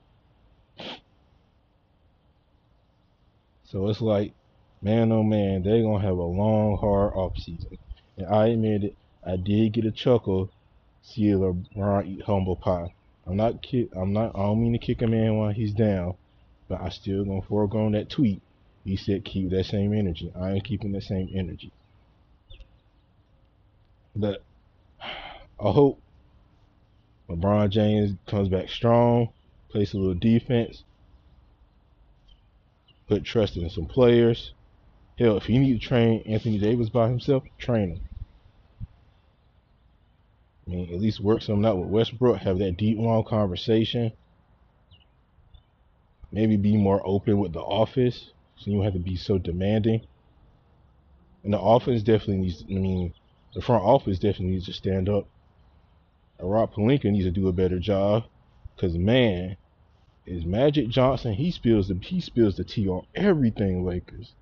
So 3.65 3.87
it's 3.89 4.01
like 4.01 4.33
man 4.81 5.11
oh 5.11 5.23
man, 5.23 5.63
they're 5.63 5.81
gonna 5.81 6.03
have 6.03 6.17
a 6.17 6.23
long, 6.23 6.77
hard 6.77 7.13
offseason. 7.13 7.77
And 8.17 8.27
I 8.27 8.47
admit 8.47 8.83
it, 8.83 8.95
I 9.25 9.37
did 9.37 9.73
get 9.73 9.85
a 9.85 9.91
chuckle 9.91 10.51
see 11.03 11.23
LeBron 11.23 12.07
eat 12.07 12.21
humble 12.23 12.55
pie. 12.55 12.93
I'm 13.27 13.35
not 13.35 13.61
kick 13.61 13.89
I'm 13.95 14.13
not 14.13 14.35
I 14.35 14.39
don't 14.39 14.61
mean 14.61 14.73
to 14.73 14.79
kick 14.79 15.01
a 15.01 15.07
man 15.07 15.37
while 15.37 15.51
he's 15.51 15.73
down, 15.73 16.15
but 16.67 16.81
I 16.81 16.89
still 16.89 17.25
gonna 17.25 17.41
forego 17.41 17.89
that 17.91 18.09
tweet. 18.09 18.41
He 18.85 18.95
said 18.95 19.25
keep 19.25 19.49
that 19.49 19.65
same 19.65 19.93
energy. 19.93 20.31
I 20.35 20.51
ain't 20.51 20.63
keeping 20.63 20.91
that 20.93 21.03
same 21.03 21.29
energy. 21.33 21.71
But 24.15 24.43
I 25.01 25.71
hope 25.71 25.99
LeBron 27.29 27.69
James 27.69 28.15
comes 28.27 28.49
back 28.49 28.69
strong, 28.69 29.29
plays 29.69 29.93
a 29.93 29.97
little 29.97 30.13
defense, 30.13 30.83
put 33.07 33.23
trust 33.23 33.57
in 33.57 33.69
some 33.69 33.85
players, 33.85 34.53
Hell, 35.19 35.37
if 35.37 35.47
you 35.47 35.59
need 35.59 35.79
to 35.79 35.87
train 35.87 36.23
Anthony 36.25 36.57
Davis 36.57 36.89
by 36.89 37.07
himself, 37.07 37.43
train 37.59 37.91
him. 37.91 38.01
I 40.65 40.71
mean, 40.71 40.93
at 40.93 41.01
least 41.01 41.19
work 41.19 41.41
something 41.41 41.65
out 41.65 41.77
with 41.77 41.89
Westbrook. 41.89 42.37
Have 42.37 42.57
that 42.59 42.77
deep, 42.77 42.97
long 42.97 43.23
conversation. 43.23 44.11
Maybe 46.31 46.57
be 46.57 46.77
more 46.77 47.01
open 47.05 47.37
with 47.37 47.53
the 47.53 47.61
office, 47.61 48.31
so 48.55 48.71
you 48.71 48.77
don't 48.77 48.85
have 48.85 48.93
to 48.93 48.99
be 48.99 49.15
so 49.15 49.37
demanding. 49.37 50.01
And 51.43 51.53
the 51.53 51.59
office 51.59 52.01
definitely 52.01 52.37
needs. 52.37 52.63
I 52.63 52.73
mean, 52.73 53.13
the 53.53 53.61
front 53.61 53.83
office 53.83 54.19
definitely 54.19 54.55
needs 54.55 54.65
to 54.65 54.73
stand 54.73 55.09
up. 55.09 55.27
And 56.39 56.49
Rob 56.49 56.73
Pelinka 56.73 57.05
needs 57.05 57.25
to 57.25 57.31
do 57.31 57.47
a 57.47 57.53
better 57.53 57.79
job, 57.79 58.25
because 58.75 58.97
man, 58.97 59.57
is 60.25 60.45
Magic 60.45 60.89
Johnson. 60.89 61.33
He 61.33 61.51
spills 61.51 61.87
the 61.87 61.99
he 62.01 62.21
spills 62.21 62.55
the 62.55 62.63
tea 62.63 62.87
on 62.87 63.05
everything 63.13 63.85
Lakers. 63.85 64.33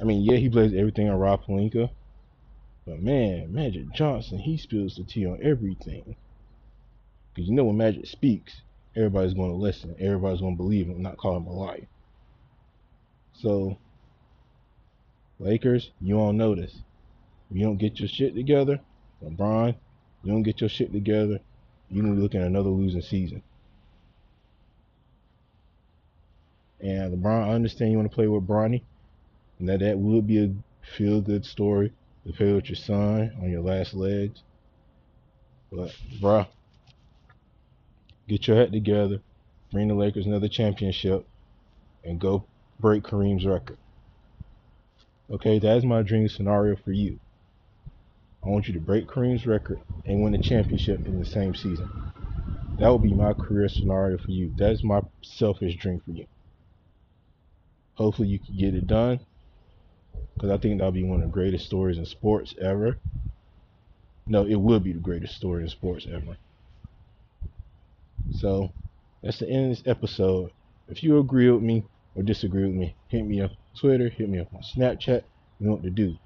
I 0.00 0.04
mean, 0.04 0.22
yeah, 0.22 0.36
he 0.36 0.48
plays 0.48 0.74
everything 0.74 1.08
on 1.08 1.18
Rob 1.18 1.44
Pelinka. 1.44 1.90
But 2.86 3.02
man, 3.02 3.52
Magic 3.52 3.92
Johnson, 3.92 4.38
he 4.38 4.56
spills 4.56 4.96
the 4.96 5.04
tea 5.04 5.26
on 5.26 5.40
everything. 5.42 6.16
Because 7.34 7.48
you 7.48 7.54
know 7.54 7.64
when 7.64 7.76
Magic 7.76 8.06
speaks, 8.06 8.62
everybody's 8.94 9.34
going 9.34 9.50
to 9.50 9.56
listen. 9.56 9.96
Everybody's 9.98 10.40
going 10.40 10.54
to 10.54 10.62
believe 10.62 10.86
him, 10.86 11.02
not 11.02 11.18
call 11.18 11.36
him 11.36 11.46
a 11.46 11.52
liar. 11.52 11.86
So, 13.34 13.76
Lakers, 15.38 15.90
you 16.00 16.16
don't 16.16 16.36
notice. 16.36 16.74
You 17.50 17.64
don't 17.64 17.76
get 17.76 18.00
your 18.00 18.08
shit 18.08 18.34
together, 18.34 18.80
LeBron, 19.22 19.74
you 20.22 20.32
don't 20.32 20.42
get 20.42 20.60
your 20.60 20.70
shit 20.70 20.92
together, 20.92 21.40
you're 21.90 22.04
to 22.04 22.12
be 22.12 22.20
looking 22.20 22.40
at 22.40 22.46
another 22.46 22.70
losing 22.70 23.02
season. 23.02 23.42
And 26.80 27.16
LeBron, 27.16 27.48
I 27.48 27.52
understand 27.52 27.92
you 27.92 27.98
want 27.98 28.10
to 28.10 28.14
play 28.14 28.26
with 28.26 28.46
Bronny. 28.46 28.82
And 29.58 29.68
that 29.68 29.80
that 29.80 29.98
would 29.98 30.26
be 30.26 30.44
a 30.44 30.54
feel 30.96 31.20
good 31.20 31.44
story 31.44 31.92
to 32.26 32.32
play 32.32 32.52
with 32.52 32.68
your 32.68 32.76
son 32.76 33.32
on 33.40 33.50
your 33.50 33.62
last 33.62 33.94
legs. 33.94 34.42
But, 35.72 35.94
bruh, 36.20 36.46
get 38.28 38.46
your 38.46 38.56
head 38.56 38.72
together, 38.72 39.20
bring 39.72 39.88
the 39.88 39.94
Lakers 39.94 40.26
another 40.26 40.48
championship, 40.48 41.26
and 42.04 42.20
go 42.20 42.44
break 42.78 43.02
Kareem's 43.02 43.46
record. 43.46 43.78
Okay, 45.28 45.58
that's 45.58 45.84
my 45.84 46.02
dream 46.02 46.28
scenario 46.28 46.76
for 46.76 46.92
you. 46.92 47.18
I 48.44 48.48
want 48.48 48.68
you 48.68 48.74
to 48.74 48.80
break 48.80 49.08
Kareem's 49.08 49.44
record 49.44 49.80
and 50.04 50.22
win 50.22 50.32
the 50.32 50.38
championship 50.38 51.04
in 51.04 51.18
the 51.18 51.24
same 51.24 51.52
season. 51.52 51.90
That 52.78 52.90
would 52.90 53.02
be 53.02 53.12
my 53.12 53.32
career 53.32 53.68
scenario 53.68 54.18
for 54.18 54.30
you. 54.30 54.52
That 54.56 54.70
is 54.70 54.84
my 54.84 55.00
selfish 55.22 55.76
dream 55.76 56.00
for 56.04 56.12
you. 56.12 56.26
Hopefully, 57.94 58.28
you 58.28 58.38
can 58.38 58.56
get 58.56 58.74
it 58.74 58.86
done 58.86 59.18
because 60.34 60.50
I 60.50 60.58
think 60.58 60.78
that'll 60.78 60.92
be 60.92 61.02
one 61.02 61.22
of 61.22 61.28
the 61.28 61.32
greatest 61.32 61.66
stories 61.66 61.98
in 61.98 62.06
sports 62.06 62.54
ever. 62.60 62.98
No, 64.28 64.44
it 64.46 64.56
will 64.56 64.80
be 64.80 64.92
the 64.92 65.00
greatest 65.00 65.34
story 65.34 65.62
in 65.64 65.68
sports 65.68 66.06
ever. 66.06 66.36
So, 68.30 68.70
that's 69.22 69.38
the 69.38 69.48
end 69.48 69.70
of 69.72 69.76
this 69.76 69.86
episode. 69.86 70.52
If 70.88 71.02
you 71.02 71.18
agree 71.18 71.50
with 71.50 71.62
me 71.62 71.84
or 72.14 72.22
disagree 72.22 72.64
with 72.64 72.74
me, 72.74 72.94
hit 73.08 73.24
me 73.24 73.40
on 73.40 73.50
Twitter, 73.76 74.08
hit 74.08 74.28
me 74.28 74.40
up 74.40 74.52
on 74.54 74.62
Snapchat. 74.62 75.22
You 75.58 75.66
know 75.66 75.72
what 75.72 75.82
to 75.82 75.90
do. 75.90 76.16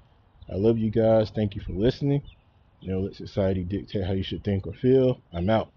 I 0.51 0.55
love 0.55 0.77
you 0.77 0.89
guys. 0.89 1.31
Thank 1.33 1.55
you 1.55 1.61
for 1.61 1.73
listening. 1.73 2.21
You 2.81 2.91
know, 2.91 2.99
let 3.01 3.15
society 3.15 3.63
dictate 3.63 4.05
how 4.05 4.13
you 4.13 4.23
should 4.23 4.43
think 4.43 4.65
or 4.67 4.73
feel. 4.73 5.21
I'm 5.31 5.49
out. 5.49 5.71